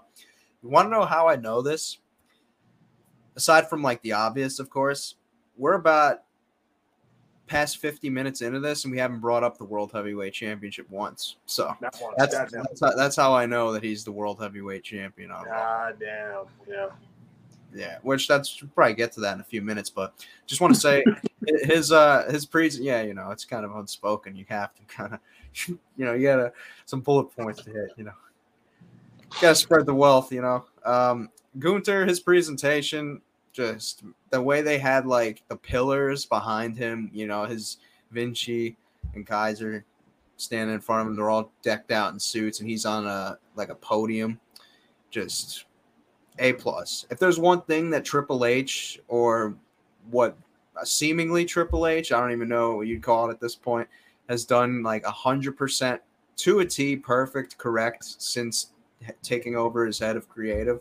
[0.61, 1.97] You want to know how I know this?
[3.36, 5.15] Aside from like the obvious, of course,
[5.57, 6.23] we're about
[7.48, 11.38] past 50 minutes into this, and we haven't brought up the world heavyweight championship once.
[11.46, 12.14] So That one.
[12.18, 15.91] that's that's how, that's how I know that he's the world heavyweight champion on Raw.
[15.91, 16.46] Goddamn.
[16.68, 16.88] Yeah.
[17.76, 20.14] Yeah, which that's we'll probably get to that in a few minutes, but
[20.46, 21.04] just want to say
[21.64, 24.36] his uh his pre yeah, you know, it's kind of unspoken.
[24.36, 25.20] You have to kind of
[25.68, 26.54] you know, you gotta
[26.86, 28.14] some bullet points to hit, you know.
[29.41, 30.66] gotta spread the wealth, you know.
[30.86, 31.30] Um
[31.60, 33.22] Gunther, his presentation,
[33.54, 37.78] just the way they had like the pillars behind him, you know, his
[38.12, 38.76] Vinci
[39.14, 39.86] and Kaiser
[40.38, 43.38] standing in front of him, they're all decked out in suits, and he's on a
[43.56, 44.39] like a podium.
[45.12, 45.66] Just
[46.39, 47.06] a plus.
[47.12, 49.56] If there's one thing that Triple H or
[50.10, 50.36] what
[50.84, 53.88] seemingly Triple H, I don't even know what you'd call it at this point,
[54.28, 56.01] has done like a hundred percent
[56.38, 58.72] to a T, perfect, correct since
[59.22, 60.80] taking over as head of creative,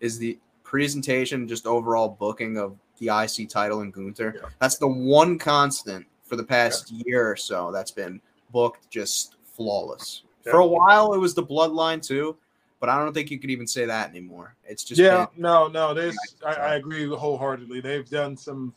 [0.00, 0.38] is the
[0.74, 4.34] presentation, just overall booking of the IC title in Gunther.
[4.42, 4.48] Yeah.
[4.58, 8.20] That's the one constant for the past year or so that's been
[8.50, 10.24] booked just flawless.
[10.42, 12.36] For a while, it was the bloodline too,
[12.80, 14.56] but I don't think you could even say that anymore.
[14.64, 15.94] It's just yeah, been- no, no.
[15.94, 17.80] There's, I, I agree wholeheartedly.
[17.80, 18.74] They've done some,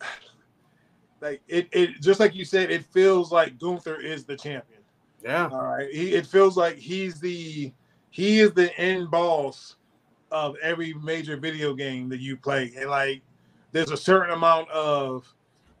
[1.20, 2.00] like it, it.
[2.00, 4.82] Just like you said, it feels like Gunther is the champion.
[5.24, 7.72] yeah, All right, he, it feels like he's the,
[8.10, 9.74] he is the end boss
[10.30, 13.22] of every major video game that you play, and like,
[13.72, 15.32] there's a certain amount of,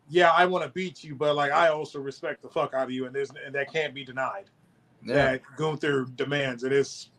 [0.08, 2.90] yeah, I want to beat you, but like, I also respect the fuck out of
[2.90, 4.44] you, and there's, and that can't be denied.
[5.04, 5.14] yeah.
[5.14, 6.64] That Gunther demands.
[6.64, 7.10] It is,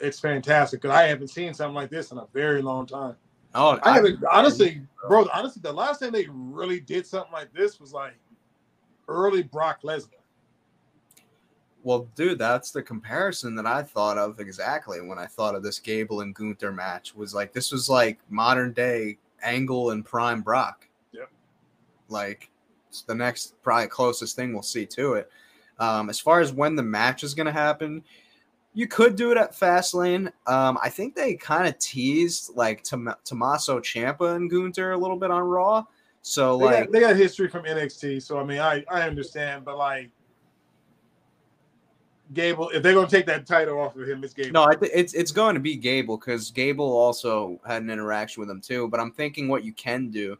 [0.00, 3.16] it's fantastic because I haven't seen something like this in a very long time.
[3.54, 5.28] Oh, I haven't honestly, bro.
[5.32, 8.14] Honestly, the last time they really did something like this was like
[9.08, 10.21] early Brock Lesnar.
[11.84, 15.78] Well, dude, that's the comparison that I thought of exactly when I thought of this
[15.78, 17.14] Gable and Gunther match.
[17.14, 20.86] Was like this was like modern day Angle and Prime Brock.
[21.12, 21.28] Yep.
[22.08, 22.50] Like
[22.88, 25.30] it's the next probably closest thing we'll see to it.
[25.78, 28.04] Um, as far as when the match is going to happen,
[28.74, 30.30] you could do it at Fastlane.
[30.46, 35.16] Um, I think they kind of teased like Tom- Tommaso Ciampa and Gunther a little
[35.16, 35.84] bit on Raw.
[36.22, 39.64] So They, like, got, they got history from NXT, so I mean, I I understand,
[39.64, 40.10] but like
[42.32, 44.52] Gable, if they're gonna take that title off of him, it's Gable.
[44.52, 48.60] No, it's it's going to be Gable because Gable also had an interaction with him
[48.60, 48.88] too.
[48.88, 50.38] But I'm thinking what you can do,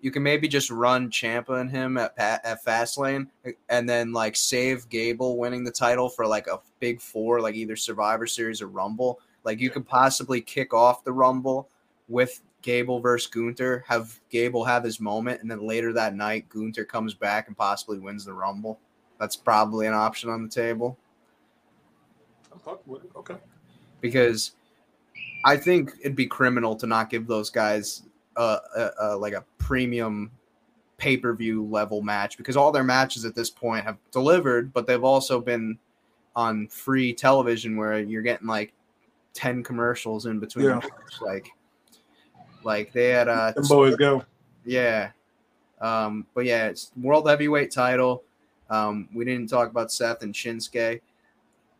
[0.00, 3.28] you can maybe just run Ciampa and him at at Fastlane,
[3.68, 7.76] and then like save Gable winning the title for like a big four, like either
[7.76, 9.20] Survivor Series or Rumble.
[9.44, 11.68] Like you could possibly kick off the Rumble
[12.08, 16.84] with Gable versus Gunther, have Gable have his moment, and then later that night Gunther
[16.84, 18.78] comes back and possibly wins the Rumble.
[19.18, 20.98] That's probably an option on the table.
[22.66, 23.10] I'm with it.
[23.16, 23.36] Okay.
[24.00, 24.52] because
[25.44, 28.02] I think it'd be criminal to not give those guys
[28.36, 30.30] uh, uh, uh, like a premium
[30.98, 34.86] pay per view level match because all their matches at this point have delivered, but
[34.86, 35.78] they've also been
[36.36, 38.72] on free television where you're getting like
[39.34, 40.66] 10 commercials in between.
[40.66, 40.80] Yeah.
[41.20, 41.48] Like,
[42.62, 44.24] like they had uh, Them boys go.
[44.64, 45.10] yeah.
[45.80, 48.22] Um, but yeah, it's world heavyweight title.
[48.68, 51.00] Um, we didn't talk about Seth and Shinsuke.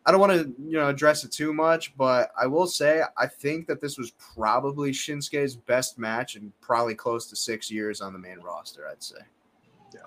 [0.05, 3.27] I don't want to, you know, address it too much, but I will say I
[3.27, 8.13] think that this was probably Shinsuke's best match in probably close to six years on
[8.13, 8.87] the main roster.
[8.87, 9.19] I'd say.
[9.93, 10.01] Yeah.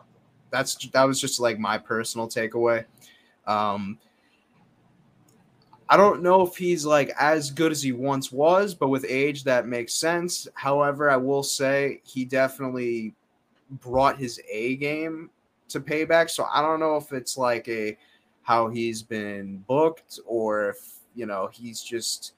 [0.51, 2.85] That's that was just like my personal takeaway.
[3.47, 3.99] Um,
[5.89, 9.45] I don't know if he's like as good as he once was, but with age,
[9.45, 10.49] that makes sense.
[10.55, 13.15] However, I will say he definitely
[13.71, 15.31] brought his A game
[15.69, 16.31] to payback.
[16.31, 17.97] So I don't know if it's like a
[18.45, 20.77] how he's been booked or if
[21.15, 22.35] you know he's just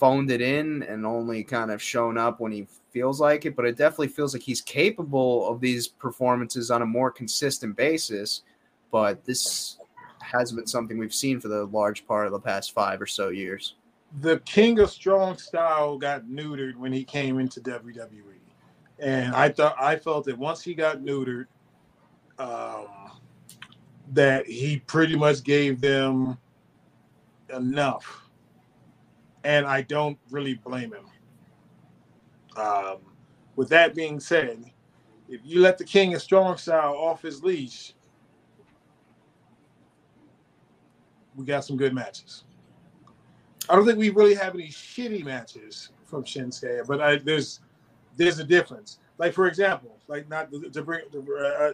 [0.00, 3.54] phoned it in and only kind of shown up when he feels like it.
[3.54, 8.42] But it definitely feels like he's capable of these performances on a more consistent basis.
[8.90, 9.78] But this
[10.20, 13.28] hasn't been something we've seen for the large part of the past five or so
[13.28, 13.74] years.
[14.20, 18.38] the king of strong style got neutered when he came into WWE,
[18.98, 21.46] and I thought I felt that once he got neutered,
[22.38, 22.86] um,
[24.12, 26.38] that he pretty much gave them
[27.54, 28.28] enough,
[29.44, 31.06] and I don't really blame him.
[32.56, 32.98] Um,
[33.56, 34.64] with that being said,
[35.28, 37.94] if you let the king of strong style off his leash,
[41.34, 42.44] we got some good matches.
[43.68, 47.60] I don't think we really have any shitty matches from Shinsuke, but I, there's
[48.16, 48.98] there's a difference.
[49.16, 51.72] Like for example, like not to, bring to, uh,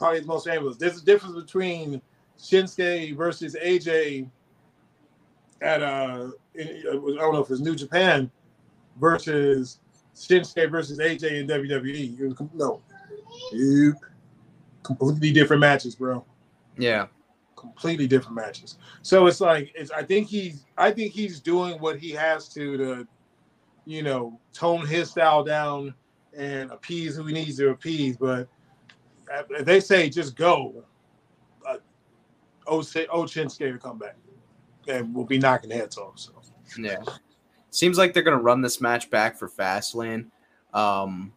[0.00, 0.76] probably the most famous.
[0.76, 2.00] There's a difference between
[2.38, 4.28] Shinsuke versus AJ
[5.60, 8.30] at uh, in, I don't know if it's New Japan
[8.98, 9.78] versus
[10.16, 12.54] Shinsuke versus AJ in WWE.
[12.54, 12.80] No,
[14.82, 16.24] completely different matches, bro
[16.78, 17.06] Yeah.
[17.56, 18.78] completely different matches.
[19.02, 22.76] So it's like it's I think he's I think he's doing what he has to
[22.78, 23.08] to
[23.84, 25.94] you know tone his style down
[26.34, 28.16] and appease who he needs to appease.
[28.16, 28.48] But
[29.60, 30.84] they say just go,
[31.66, 31.76] uh,
[32.66, 34.16] O O Shinsuke will come back
[34.88, 36.18] and we'll be knocking heads off.
[36.18, 36.32] So
[36.78, 37.02] Yeah.
[37.70, 40.26] Seems like they're gonna run this match back for Fastlane.
[40.72, 41.32] Um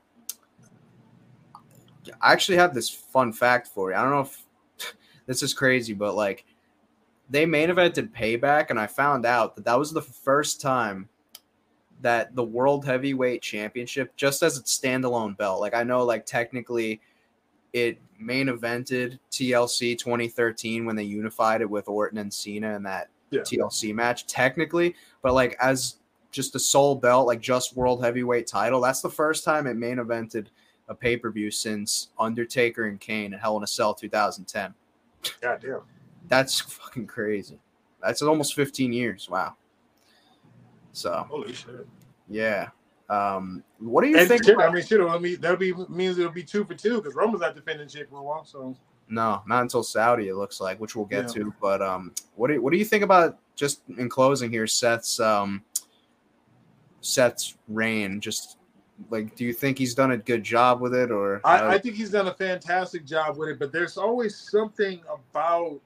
[2.21, 3.95] I actually have this fun fact for you.
[3.95, 4.45] I don't know if
[5.25, 6.45] this is crazy, but like
[7.29, 11.07] they main evented payback, and I found out that that was the first time
[12.01, 17.01] that the World Heavyweight Championship, just as its standalone belt, like I know, like technically,
[17.73, 23.09] it main evented TLC 2013 when they unified it with Orton and Cena in that
[23.31, 23.41] Yeah.
[23.41, 25.97] TLC match, technically, but like as
[26.31, 29.97] just a sole belt, like just World Heavyweight title, that's the first time it main
[29.97, 30.47] evented
[30.87, 34.73] a pay per view since Undertaker and Kane at Hell in a Cell 2010
[35.41, 35.81] goddamn.
[36.27, 37.59] that's fucking crazy.
[38.01, 39.29] That's almost 15 years.
[39.29, 39.55] Wow.
[40.91, 41.87] So Holy shit.
[42.29, 42.69] yeah.
[43.09, 44.45] Um, what do you And think?
[44.45, 44.99] shit, about- I mean, shit.
[45.01, 48.09] I mean, that'll be means it'll be two for two because Roman's not defending shit
[48.09, 48.45] for a while.
[48.45, 48.75] So
[49.09, 50.29] no, not until Saudi.
[50.29, 51.43] It looks like, which we'll get Yeah.
[51.43, 51.53] to.
[51.61, 55.19] But um, what do you, what do you think about just in closing here, Seth's
[55.19, 55.63] um,
[57.01, 58.21] Seth's reign?
[58.21, 58.57] Just
[59.09, 61.95] like, do you think he's done a good job with it, or I, I think
[61.95, 65.79] he's done a fantastic job with it, but there's always something about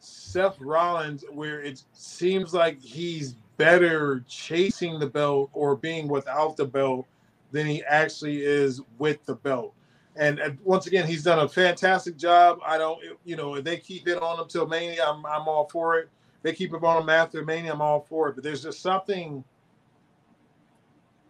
[0.00, 6.64] Seth Rollins where it seems like he's better chasing the belt or being without the
[6.64, 7.06] belt
[7.52, 9.74] than he actually is with the belt.
[10.16, 12.58] And, and once again, he's done a fantastic job.
[12.64, 15.68] I don't, you know, if they keep it on him till Mania, I'm, I'm all
[15.70, 16.08] for it.
[16.38, 18.34] If they keep it on him after Mania, I'm all for it.
[18.34, 19.44] But there's just something.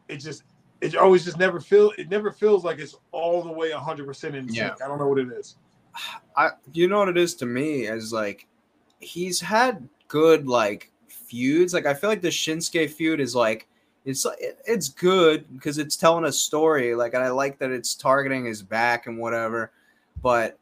[0.09, 0.45] It just,
[0.81, 1.93] it always just never feel.
[1.99, 4.49] It never feels like it's all the way 100 percent in.
[4.49, 4.75] Yeah.
[4.83, 5.57] I don't know what it is.
[6.37, 8.47] I you know what it is to me is like
[9.01, 10.93] he's had good like
[11.29, 11.75] feuds.
[11.75, 13.69] Like I feel like the Shinsuke feud is like
[14.05, 14.27] it's
[14.67, 16.95] it's good because it's telling a story.
[16.95, 19.73] Like and I like that it's targeting his back and whatever.
[20.23, 20.59] But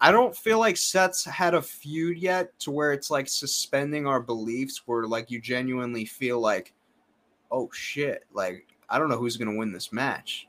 [0.00, 4.20] I don't feel like Seth's had a feud yet to where it's like suspending our
[4.20, 6.72] beliefs where like you genuinely feel like,
[7.50, 10.48] oh shit, like I don't know who's gonna win this match.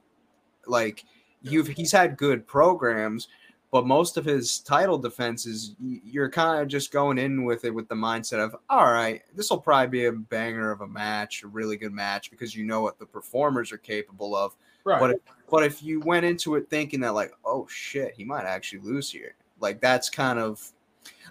[0.66, 1.06] Like
[1.42, 3.28] you've he's had good programs,
[3.74, 7.90] but most of his title defenses, you're kind of just going in with it with
[7.90, 11.48] the mindset of, all right, this will probably be a banger of a match, a
[11.48, 14.56] really good match, because you know what the performers are capable of.
[14.84, 15.00] Right.
[15.00, 15.18] But if,
[15.50, 19.10] but if you went into it thinking that like, oh shit, he might actually lose
[19.10, 20.62] here, like that's kind of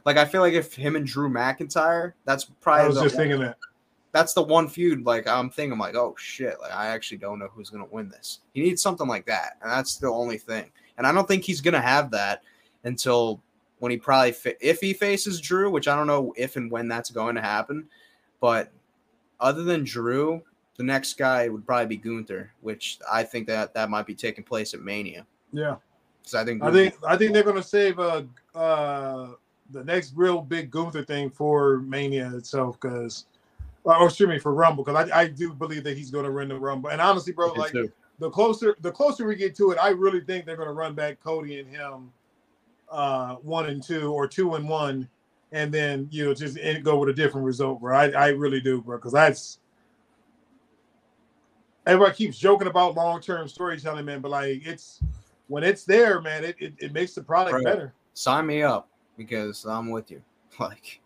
[0.05, 3.14] like I feel like if him and Drew McIntyre, that's probably I was the just
[3.14, 3.57] thinking that.
[4.11, 5.07] that's the one feud.
[5.07, 8.40] Like I'm thinking, like, oh shit, like I actually don't know who's gonna win this.
[8.53, 10.72] He needs something like that, and that's the only thing.
[10.99, 12.43] And I don't think he's gonna have that
[12.84, 13.43] until
[13.78, 16.88] when he probably fa- if he faces Drew, which I don't know if and when
[16.88, 17.88] that's going to happen.
[18.40, 18.70] But
[19.40, 20.43] other than Drew,
[20.76, 24.45] the next guy would probably be Gunther, which I think that that might be taking
[24.45, 25.26] place at Mania.
[25.53, 25.76] Yeah,
[26.20, 28.22] because I think I think I think they're gonna save uh
[28.55, 29.28] uh
[29.70, 33.26] the next real big Gunther thing for Mania itself because
[33.84, 36.49] or excuse me for Rumble because I, I do believe that he's going to run
[36.49, 36.90] the Rumble.
[36.90, 37.90] And honestly, bro, like too.
[38.22, 40.94] The closer the closer we get to it, I really think they're going to run
[40.94, 42.12] back Cody and him
[42.88, 45.08] uh one and two or two and one,
[45.50, 47.96] and then you know just go with a different result, bro.
[47.96, 49.58] I, I really do, bro, because that's
[51.84, 55.00] everybody keeps joking about long term storytelling, man, but like it's
[55.48, 57.64] when it's there, man, it, it, it makes the product right.
[57.64, 57.92] better.
[58.14, 60.22] Sign me up because I'm with you.
[60.60, 61.00] Like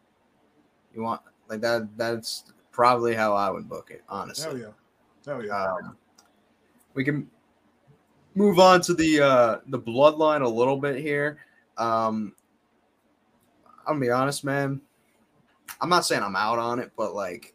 [0.92, 4.60] you want like that that's probably how I would book it, honestly.
[4.60, 4.72] Hell
[5.24, 5.32] yeah.
[5.32, 5.72] Hell yeah.
[5.72, 5.96] Um,
[6.96, 7.30] we can
[8.34, 11.38] move on to the uh the bloodline a little bit here.
[11.76, 12.34] Um
[13.86, 14.80] I'm gonna be honest, man.
[15.80, 17.54] I'm not saying I'm out on it, but like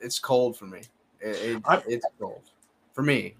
[0.00, 0.80] it's cold for me.
[1.20, 2.42] It, it it's cold
[2.92, 3.34] for me.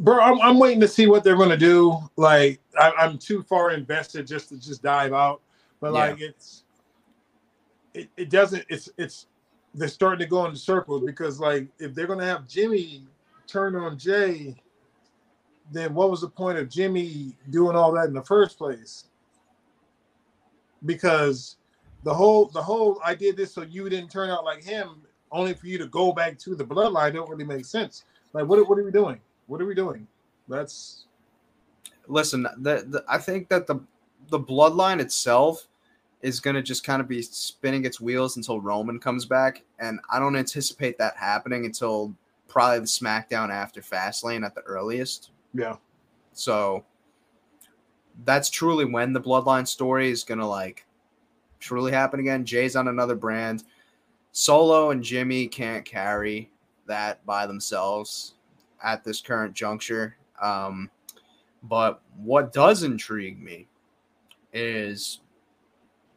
[0.00, 1.96] Bro, I'm, I'm waiting to see what they're gonna do.
[2.16, 5.40] Like I, am too far invested just to just dive out.
[5.80, 6.28] But like yeah.
[6.28, 6.64] it's
[7.94, 9.26] it, it doesn't it's it's
[9.74, 13.02] they're starting to go in circles because like if they're gonna have Jimmy
[13.46, 14.56] turn on Jay,
[15.72, 19.06] then what was the point of Jimmy doing all that in the first place?
[20.84, 21.56] Because
[22.02, 25.54] the whole the whole I did this so you didn't turn out like him, only
[25.54, 28.04] for you to go back to the bloodline don't really make sense.
[28.32, 29.20] Like what what are we doing?
[29.46, 30.06] What are we doing?
[30.48, 31.04] That's
[32.08, 32.42] listen.
[32.42, 33.80] The, the I think that the
[34.30, 35.68] the bloodline itself
[36.22, 39.62] is going to just kind of be spinning its wheels until Roman comes back.
[39.78, 42.14] And I don't anticipate that happening until
[42.48, 45.30] probably the SmackDown after Fastlane at the earliest.
[45.54, 45.76] Yeah.
[46.32, 46.84] So
[48.24, 50.86] that's truly when the bloodline story is to like
[51.60, 52.44] truly happen again.
[52.44, 53.64] Jay's on another brand.
[54.32, 56.50] Solo and Jimmy can't carry
[56.86, 58.34] that by themselves
[58.82, 60.16] at this current juncture.
[60.40, 60.90] Um,
[61.62, 63.68] but what does intrigue me
[64.52, 65.20] is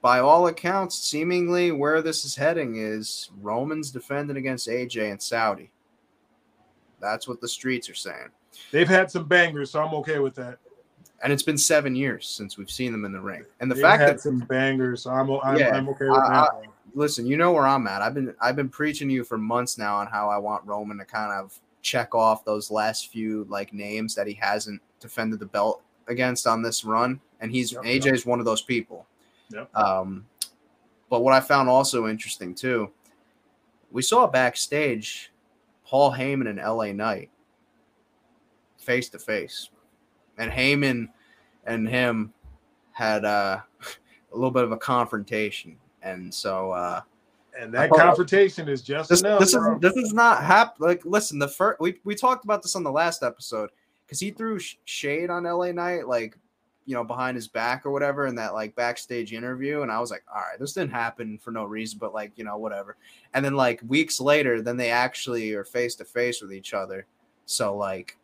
[0.01, 5.71] by all accounts, seemingly where this is heading is Roman's defending against AJ and Saudi.
[6.99, 8.29] That's what the streets are saying.
[8.71, 10.59] They've had some bangers, so I'm okay with that.
[11.23, 13.45] And it's been seven years since we've seen them in the ring.
[13.59, 16.29] And the They've fact that some bangers, so I'm, I'm, yeah, I'm okay with I,
[16.29, 16.51] that.
[16.51, 16.61] I,
[16.93, 18.01] listen, you know where I'm at.
[18.01, 20.97] I've been I've been preaching to you for months now on how I want Roman
[20.97, 25.45] to kind of check off those last few like names that he hasn't defended the
[25.45, 29.05] belt against on this run, and he's yep, AJ is one of those people.
[29.49, 29.75] Yep.
[29.75, 30.25] Um,
[31.09, 32.91] but what I found also interesting too,
[33.91, 35.31] we saw backstage
[35.85, 37.29] Paul Heyman and LA Knight
[38.85, 39.69] face to face,
[40.37, 41.09] and Heyman
[41.65, 42.33] and him
[42.91, 43.59] had uh,
[44.31, 46.71] a little bit of a confrontation, and so.
[46.71, 47.01] Uh,
[47.57, 49.39] and that confrontation is just this, enough.
[49.39, 50.75] This is this is not hap.
[50.79, 53.69] Like, listen, the first we we talked about this on the last episode
[54.05, 56.37] because he threw shade on LA Knight, like
[56.85, 59.81] you know, behind his back or whatever in that like backstage interview.
[59.81, 62.43] And I was like, all right, this didn't happen for no reason, but like, you
[62.43, 62.95] know, whatever.
[63.33, 67.07] And then like weeks later, then they actually are face to face with each other.
[67.45, 68.17] So like,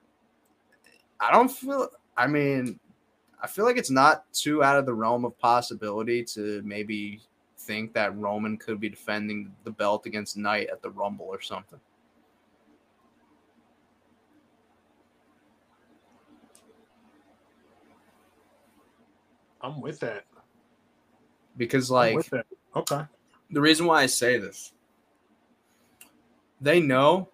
[1.22, 2.80] I don't feel, I mean,
[3.42, 7.22] I feel like it's not too out of the realm of possibility to maybe
[7.60, 11.80] think that Roman could be defending the belt against Knight at the Rumble or something.
[19.62, 20.26] I'm with that.
[21.56, 22.18] Because like
[22.76, 23.04] okay.
[23.52, 24.72] The reason why I say this,
[26.62, 27.30] they know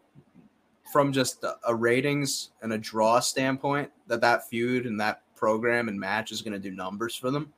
[0.91, 5.99] from just a ratings and a draw standpoint that that feud and that program and
[5.99, 7.51] match is going to do numbers for them.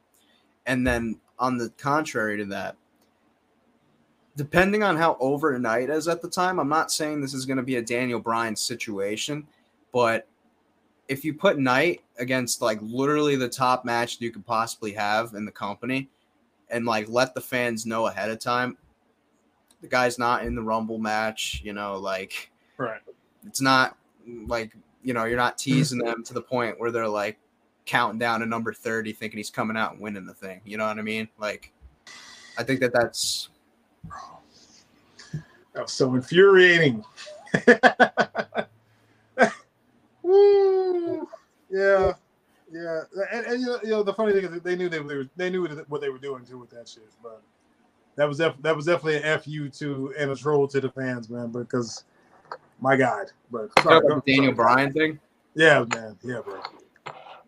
[0.65, 2.75] And then on the contrary to that,
[4.35, 7.63] depending on how overnight is at the time, I'm not saying this is going to
[7.63, 9.47] be a Daniel Bryan situation,
[9.91, 10.27] but
[11.09, 15.43] if you put Knight against like literally the top match you could possibly have in
[15.43, 16.09] the company
[16.69, 18.77] and like let the fans know ahead of time
[19.81, 23.01] the guy's not in the rumble match you know like right
[23.45, 23.97] it's not
[24.47, 24.71] like
[25.03, 27.37] you know you're not teasing them to the point where they're like
[27.85, 30.85] counting down to number 30 thinking he's coming out and winning the thing you know
[30.85, 31.71] what i mean like
[32.57, 33.49] i think that that's
[35.73, 37.03] that was so infuriating
[40.21, 41.27] Woo!
[41.71, 42.13] Yeah,
[42.71, 45.27] yeah, and, and you, know, you know the funny thing is they knew they were
[45.35, 47.41] they knew what they were doing too with that shit, but
[48.15, 51.29] that was def- that was definitely an fu to and a troll to the fans,
[51.29, 51.51] man.
[51.51, 52.03] Because
[52.81, 53.31] my God.
[53.51, 53.69] bro.
[53.81, 55.19] sorry, the Daniel Bryan thing.
[55.55, 56.17] Yeah, man.
[56.23, 56.61] Yeah, bro.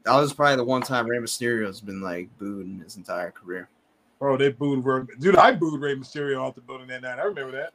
[0.04, 3.70] That was probably the one time Rey Mysterio's been like booed in his entire career.
[4.20, 5.04] Bro, they booed Rey.
[5.20, 7.20] Dude, I booed Rey Mysterio off the building that night.
[7.20, 7.74] I remember that.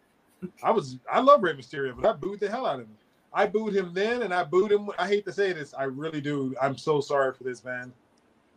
[0.63, 2.97] I was I love Rey Mysterio, but I booed the hell out of him.
[3.33, 4.91] I booed him then, and I booed him.
[4.99, 6.55] I hate to say this, I really do.
[6.61, 7.93] I'm so sorry for this, man.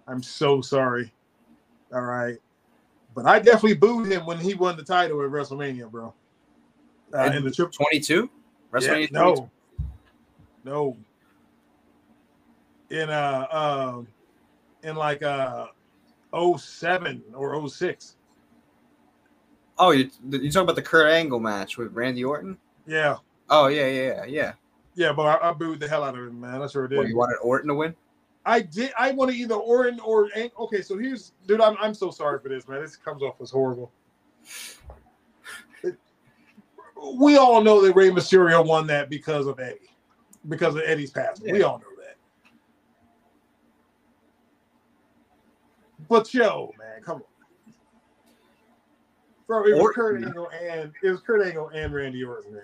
[0.08, 1.12] I'm so sorry.
[1.93, 2.38] All right,
[3.16, 6.14] but I definitely booed him when he won the title at WrestleMania, bro.
[7.14, 8.30] Uh, in the trip 22.
[8.72, 9.01] WrestleMania.
[9.01, 9.49] Yeah, no,
[10.63, 10.97] no.
[12.89, 14.01] In uh, uh,
[14.84, 15.67] in like uh,
[16.57, 18.15] 07 or 06.
[19.78, 22.57] Oh, you you talking about the Kurt Angle match with Randy Orton?
[22.86, 23.17] Yeah.
[23.49, 24.53] Oh yeah yeah yeah.
[24.95, 26.61] Yeah, but I, I booed the hell out of him, man.
[26.61, 26.97] I sure did.
[26.97, 27.95] Well, you wanted Orton to win?
[28.45, 28.91] I did.
[28.97, 30.65] I wanted either Orton or Angle.
[30.65, 30.82] okay.
[30.82, 31.61] So here's, dude.
[31.61, 32.82] I'm I'm so sorry for this, man.
[32.82, 33.91] This comes off as horrible.
[37.16, 39.89] We all know that Rey Mysterio won that because of Eddie,
[40.47, 41.41] because of Eddie's past.
[41.43, 42.16] We all know that.
[46.08, 47.74] But yo, man, come on,
[49.47, 49.66] bro.
[49.66, 50.24] It was Kurt.
[50.24, 52.64] Angle and it was Kurt Angle and Randy Orton, man.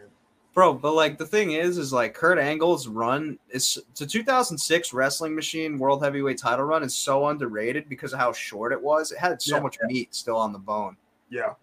[0.53, 5.35] Bro, but like the thing is, is like Kurt Angle's run is the 2006 Wrestling
[5.35, 9.11] Machine World Heavyweight Title run is so underrated because of how short it was.
[9.11, 9.61] It had so Yeah.
[9.61, 10.95] much meat still on the bone.
[11.29, 11.55] Yeah,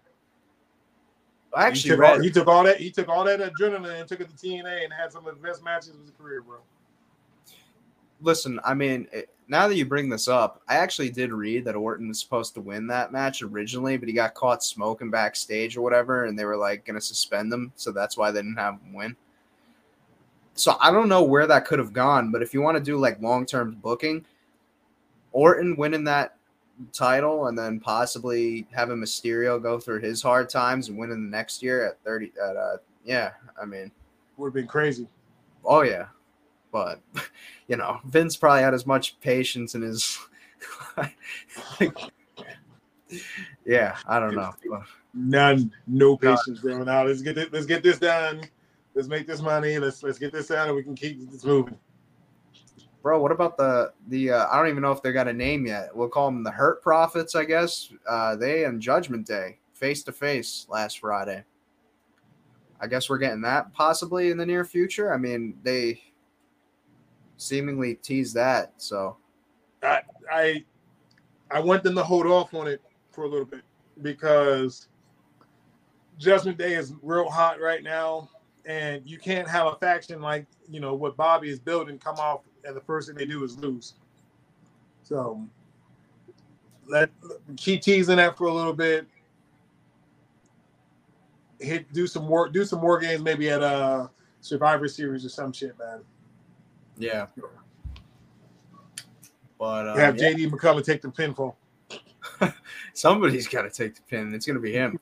[1.55, 2.11] I he actually took, read.
[2.11, 2.77] all, he took all that.
[2.77, 5.47] He took all that adrenaline and took it to TNA and had some of the
[5.47, 6.57] best matches of his career, bro.
[8.21, 11.75] listen, I mean, it, now that you bring this up, I actually did read that
[11.75, 15.81] Orton was supposed to win that match originally, but he got caught smoking backstage or
[15.81, 18.79] whatever, and they were like going to suspend him, so that's why they didn't have
[18.81, 19.15] him win.
[20.55, 22.97] So I don't know where that could have gone, but if you want to do
[22.97, 24.25] like long term booking,
[25.31, 26.37] Orton winning that
[26.91, 31.63] title and then possibly having Mysterio go through his hard times and winning the next
[31.63, 33.31] year at 30 at uh yeah,
[33.61, 33.91] I mean
[34.37, 35.07] Would have been crazy.
[35.65, 36.07] Oh yeah,
[36.71, 36.99] but
[37.67, 40.19] you know, Vince probably had as much patience in his.
[43.65, 44.53] yeah, I don't know.
[45.13, 46.83] None, no patience, bro.
[46.83, 48.41] Now let's get this, let's get this done.
[48.95, 49.77] Let's make this money.
[49.77, 51.77] Let's let's get this out and we can keep this moving.
[53.03, 54.31] Bro, what about the the?
[54.31, 55.95] Uh, I don't even know if they got a name yet.
[55.95, 57.93] We'll call them the Hurt Profits, I guess.
[58.09, 61.43] Uh, they and Judgment Day face to face last Friday.
[62.79, 65.13] I guess we're getting that possibly in the near future.
[65.13, 66.01] I mean, they
[67.37, 68.73] seemingly teased that.
[68.77, 69.17] So
[69.83, 70.01] I
[70.31, 70.63] I
[71.51, 72.81] I want them to hold off on it
[73.11, 73.61] for a little bit
[74.01, 74.87] because
[76.17, 78.29] Judgment Day is real hot right now,
[78.65, 82.41] and you can't have a faction like you know what Bobby is building come off,
[82.65, 83.93] and the first thing they do is lose.
[85.03, 85.45] So
[86.87, 87.09] let
[87.57, 89.05] keep teasing that for a little bit.
[91.59, 94.09] Hit do some more do some more games maybe at a
[94.41, 96.01] Survivor Series or some shit, man.
[96.97, 97.27] yeah.
[99.57, 100.33] But uh, Have yeah.
[100.33, 101.55] JD McDonagh take the pinfall.
[102.93, 104.33] Somebody's got to take the pin.
[104.33, 104.99] It's going to be him.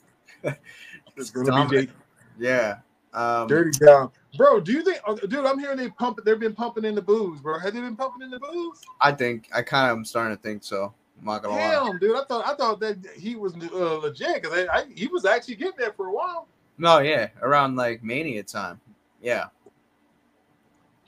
[1.17, 1.87] It's gonna be Dominik.
[1.87, 1.91] JD.
[2.37, 2.75] Yeah.
[3.13, 4.59] Um, Dirty down, bro.
[4.59, 5.45] Do you think, oh, dude?
[5.45, 6.19] I'm hearing they pump.
[6.23, 7.59] They've been pumping in the booze, bro.
[7.59, 8.79] Have they been pumping in the booze?
[9.01, 10.93] I think I kind of am starting to think so.
[11.19, 11.69] I'm not gonna lie.
[11.71, 12.15] Damn, dude.
[12.17, 15.55] I thought I thought that he was uh, legit because I, I, he was actually
[15.55, 16.47] getting there for a while.
[16.77, 18.79] No, yeah, around like Mania time.
[19.21, 19.45] Yeah,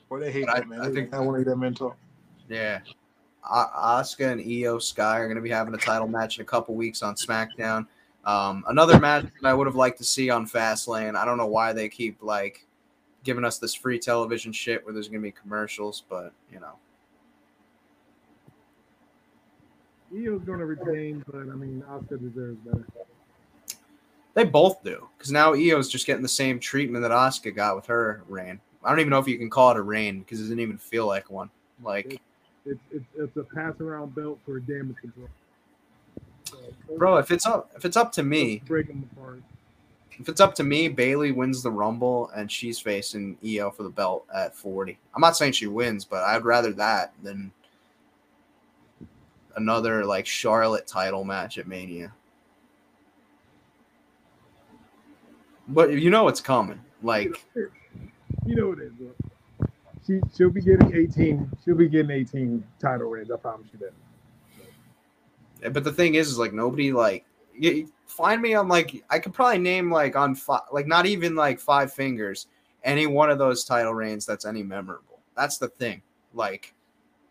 [0.09, 0.79] Boy, they hate But I- that man.
[0.79, 1.95] I I think- think I want to eat that mentor.
[2.49, 2.79] yeah.
[3.51, 6.75] Asuka and Iyo Sky are going to be having a title match in a couple
[6.75, 7.85] weeks on SmackDown.
[8.23, 11.15] Um, another match that I would have liked to see on Fastlane.
[11.17, 12.65] I don't know why they keep like
[13.23, 16.73] giving us this free television shit where there's going to be commercials, but you know,
[20.13, 22.85] going to retain, but I mean, Asuka deserves better.
[24.35, 27.85] They both do because now Iyo's just getting the same treatment that Asuka got with
[27.85, 28.59] her reign.
[28.83, 30.77] I don't even know if you can call it a reign because it doesn't even
[30.77, 31.49] feel like one.
[31.81, 32.21] Like,
[32.65, 35.29] It's it's, it's a pass around belt for damage control.
[36.49, 36.57] So,
[36.97, 39.41] bro, if it's up, if it's up to me, break them apart.
[40.19, 43.89] If it's up to me, Bayley wins the Rumble and she's facing Iyo for the
[43.89, 44.97] belt at 40.
[45.15, 47.51] I'm not saying she wins, but I'd rather that than
[49.55, 52.13] another like Charlotte title match at Mania.
[55.67, 56.81] But you know it's coming.
[57.01, 57.45] Like,
[58.45, 59.11] You know it is, bro.
[60.05, 61.49] She she'll be getting 18.
[61.63, 63.31] She'll be getting 18 title reigns.
[63.31, 63.79] I promise you
[65.61, 65.73] that.
[65.73, 67.25] but the thing is, is like nobody like
[67.57, 71.35] you, find me on like I could probably name like on five, like not even
[71.35, 72.47] like five fingers
[72.83, 75.19] any one of those title reigns that's any memorable.
[75.35, 76.01] That's the thing.
[76.33, 76.73] Like,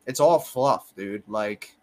[0.07, 1.23] it's all fluff, dude.
[1.28, 1.77] Like,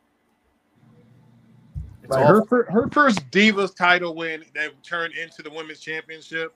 [2.10, 2.26] Right.
[2.26, 6.56] Her her first Divas title win that turned into the women's championship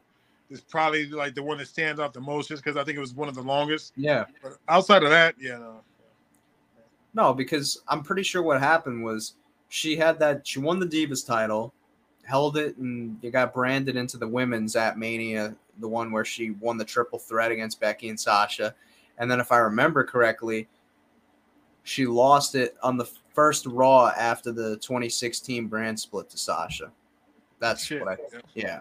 [0.50, 3.02] is probably like the one that stands out the most, just because I think it
[3.02, 3.94] was one of the longest.
[3.96, 4.26] Yeah.
[4.42, 5.82] But outside of that, yeah, no.
[7.14, 9.36] No, because I'm pretty sure what happened was
[9.70, 11.72] she had that she won the Divas title,
[12.24, 16.52] held it, and it got branded into the women's at Mania, the one where she
[16.52, 18.74] won the triple threat against Becky and Sasha.
[19.18, 20.68] And then if I remember correctly,
[21.84, 26.92] she lost it on the first Raw after the 2016 brand split to Sasha.
[27.60, 28.02] That's Shit.
[28.02, 28.40] what I yeah.
[28.56, 28.80] yeah.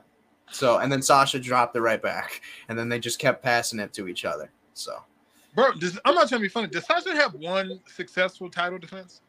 [0.50, 3.92] So and then Sasha dropped it right back, and then they just kept passing it
[3.94, 4.50] to each other.
[4.74, 5.02] So
[5.54, 6.68] Bro, does, I'm not trying to be funny.
[6.68, 9.20] Does Sasha have one successful title defense?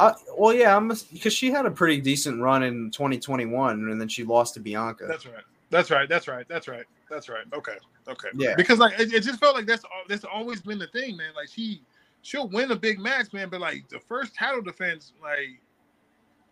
[0.00, 4.08] Uh, well, yeah, I'm because she had a pretty decent run in 2021, and then
[4.08, 5.06] she lost to Bianca.
[5.06, 5.44] That's right.
[5.68, 6.08] That's right.
[6.08, 6.46] That's right.
[6.48, 6.86] That's right.
[7.10, 7.44] That's right.
[7.52, 7.76] Okay.
[8.08, 8.28] Okay.
[8.34, 8.54] Yeah.
[8.56, 11.32] Because like it, it just felt like that's that's always been the thing, man.
[11.36, 11.82] Like she
[12.22, 15.60] she'll win a big match, man, but like the first title defense, like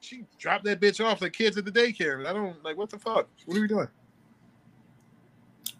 [0.01, 2.27] she dropped that bitch off the kids at the daycare.
[2.27, 3.29] I don't like what the fuck.
[3.47, 3.89] What are we doing?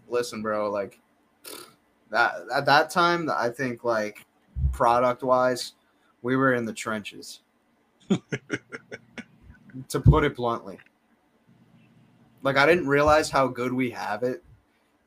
[0.09, 0.99] Listen, bro, like
[2.11, 4.25] that at that time, I think like
[4.73, 5.75] product wise,
[6.23, 7.41] we were in the trenches.
[9.89, 10.79] to put it bluntly,
[12.43, 14.43] like I didn't realize how good we have it.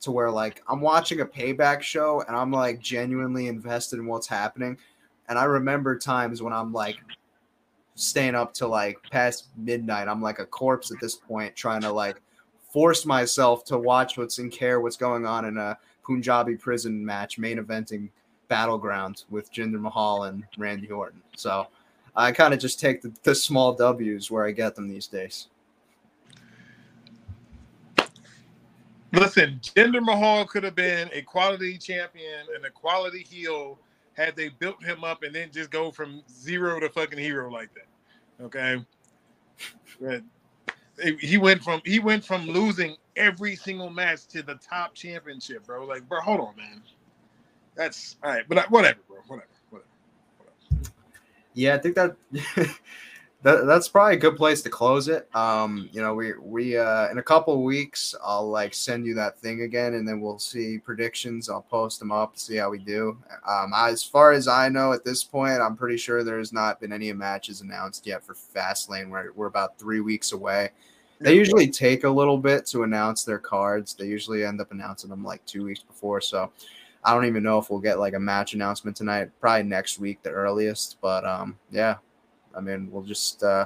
[0.01, 4.27] To where like I'm watching a payback show and I'm like genuinely invested in what's
[4.27, 4.77] happening,
[5.29, 6.97] and I remember times when I'm like
[7.95, 10.07] staying up till like past midnight.
[10.07, 12.21] I'm like a corpse at this point, trying to like
[12.71, 17.37] force myself to watch what's in care, what's going on in a Punjabi prison match,
[17.37, 18.09] main eventing
[18.47, 21.21] battleground with Jinder Mahal and Randy Orton.
[21.35, 21.67] So
[22.15, 25.47] I kind of just take the, the small W's where I get them these days.
[29.13, 33.77] Listen, Jinder Mahal could have been a quality champion and a quality heel
[34.13, 37.69] had they built him up and then just go from zero to fucking hero like
[37.73, 38.45] that.
[38.45, 38.85] Okay.
[39.99, 40.23] But
[41.19, 45.85] he went from he went from losing every single match to the top championship, bro.
[45.85, 46.81] Like, bro, hold on, man.
[47.75, 49.17] That's all right, but whatever, bro.
[49.27, 49.47] Whatever.
[51.53, 52.15] Yeah, I think that,
[53.43, 55.27] that that's probably a good place to close it.
[55.35, 59.15] Um, you know, we we uh in a couple of weeks I'll like send you
[59.15, 61.49] that thing again and then we'll see predictions.
[61.49, 63.17] I'll post them up, see how we do.
[63.47, 66.93] Um as far as I know at this point, I'm pretty sure there's not been
[66.93, 69.09] any matches announced yet for Fastlane.
[69.09, 70.69] We're we're about three weeks away.
[71.19, 73.93] They usually take a little bit to announce their cards.
[73.93, 76.19] They usually end up announcing them like two weeks before.
[76.19, 76.51] So
[77.03, 79.29] I don't even know if we'll get like a match announcement tonight.
[79.39, 80.97] Probably next week, the earliest.
[81.01, 81.95] But um, yeah,
[82.55, 83.65] I mean, we'll just uh,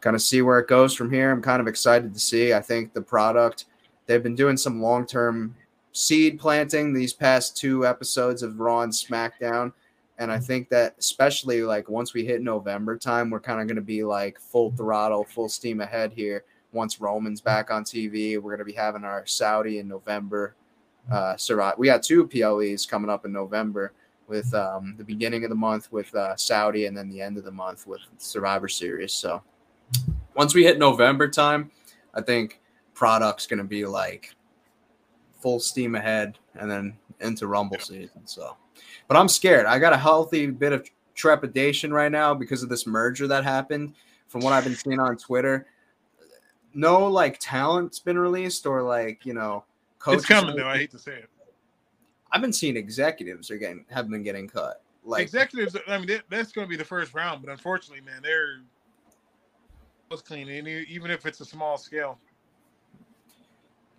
[0.00, 1.30] kind of see where it goes from here.
[1.30, 2.52] I'm kind of excited to see.
[2.52, 3.66] I think the product
[4.06, 5.54] they've been doing some long term
[5.92, 9.72] seed planting these past two episodes of Raw and SmackDown.
[10.18, 13.76] And I think that especially like once we hit November time, we're kind of going
[13.76, 16.44] to be like full throttle, full steam ahead here.
[16.72, 20.54] Once Roman's back on TV, we're going to be having our Saudi in November.
[21.10, 21.74] Uh, Survive.
[21.78, 23.92] We got two PLEs coming up in November
[24.28, 27.44] with um, the beginning of the month with uh, Saudi and then the end of
[27.44, 29.12] the month with Survivor Series.
[29.12, 29.42] So
[30.36, 31.70] once we hit November time,
[32.14, 32.60] I think
[32.94, 34.34] product's going to be like
[35.40, 38.26] full steam ahead and then into Rumble season.
[38.26, 38.56] So,
[39.08, 39.66] but I'm scared.
[39.66, 43.94] I got a healthy bit of trepidation right now because of this merger that happened.
[44.28, 45.66] From what I've been seeing on Twitter,
[46.72, 49.64] no like talent's been released or like you know
[50.00, 50.22] coaches.
[50.22, 50.66] It's coming though.
[50.66, 51.30] I hate to say it.
[52.32, 54.82] I've been seeing executives are getting have been getting cut.
[55.04, 58.20] Like Executives, I mean, that, that's going to be the first round, but unfortunately, man,
[58.22, 58.60] they're
[60.10, 62.18] was clean, even if it's a small scale.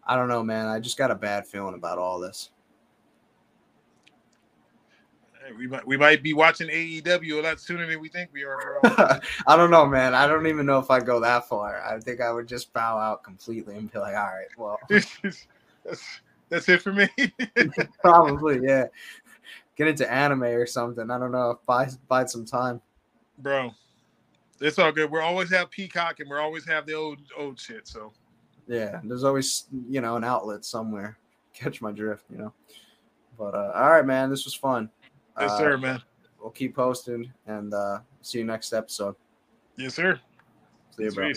[0.05, 0.67] I don't know, man.
[0.67, 2.49] I just got a bad feeling about all this.
[5.41, 8.43] Hey, we might we might be watching AEW a lot sooner than we think we
[8.43, 8.79] are.
[9.47, 10.13] I don't know, man.
[10.13, 11.81] I don't even know if I'd go that far.
[11.81, 14.79] I think I would just bow out completely and be like, all right, well,
[15.85, 16.03] that's
[16.49, 17.07] that's it for me.
[18.01, 18.85] probably, yeah.
[19.77, 21.09] Get into anime or something.
[21.09, 21.59] I don't know.
[21.65, 22.81] Buy buy some time.
[23.39, 23.71] bro.
[24.59, 25.09] It's all good.
[25.09, 27.87] We'll always have Peacock, and we'll always have the old old shit.
[27.87, 28.13] So
[28.67, 31.17] Yeah, there's always you know an outlet somewhere.
[31.53, 32.53] Catch my drift, you know.
[33.39, 34.29] But uh, all right, man.
[34.29, 34.89] This was fun.
[35.39, 36.01] yes, Uh, sir, man.
[36.39, 39.15] We'll keep posting and uh, see you next episode.
[39.77, 40.19] Yes, sir.
[40.95, 41.31] See you, bro.